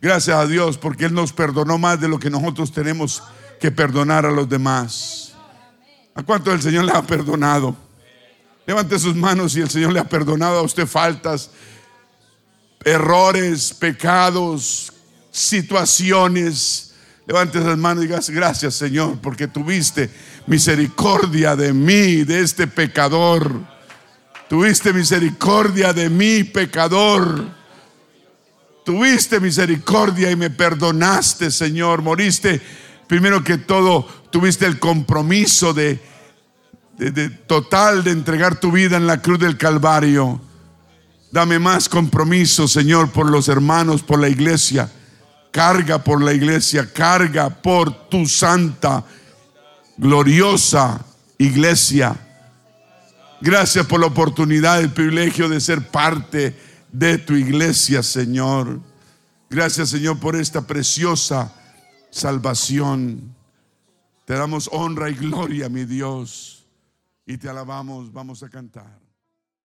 [0.00, 3.22] Gracias a Dios porque Él nos perdonó más de lo que nosotros tenemos
[3.60, 5.29] que perdonar a los demás.
[6.14, 7.76] ¿A cuánto el Señor le ha perdonado?
[8.66, 11.50] Levante sus manos y el Señor le ha perdonado a usted faltas,
[12.84, 14.92] errores, pecados,
[15.30, 16.94] situaciones.
[17.26, 20.10] Levante esas manos y diga gracias Señor porque tuviste
[20.46, 23.52] misericordia de mí, de este pecador.
[24.48, 27.44] Tuviste misericordia de mí, pecador.
[28.84, 32.02] Tuviste misericordia y me perdonaste, Señor.
[32.02, 32.60] Moriste,
[33.10, 36.00] primero que todo, tuviste el compromiso de,
[36.96, 40.40] de, total de entregar tu vida en la cruz del Calvario.
[41.32, 44.88] Dame más compromiso, Señor, por los hermanos, por la iglesia
[45.50, 49.04] carga por la iglesia, carga por tu santa,
[49.96, 51.04] gloriosa
[51.38, 52.16] iglesia.
[53.40, 56.56] Gracias por la oportunidad, el privilegio de ser parte
[56.92, 58.78] de tu iglesia, Señor.
[59.48, 61.52] Gracias, Señor, por esta preciosa
[62.10, 63.34] salvación.
[64.24, 66.68] Te damos honra y gloria, mi Dios,
[67.26, 68.12] y te alabamos.
[68.12, 68.99] Vamos a cantar.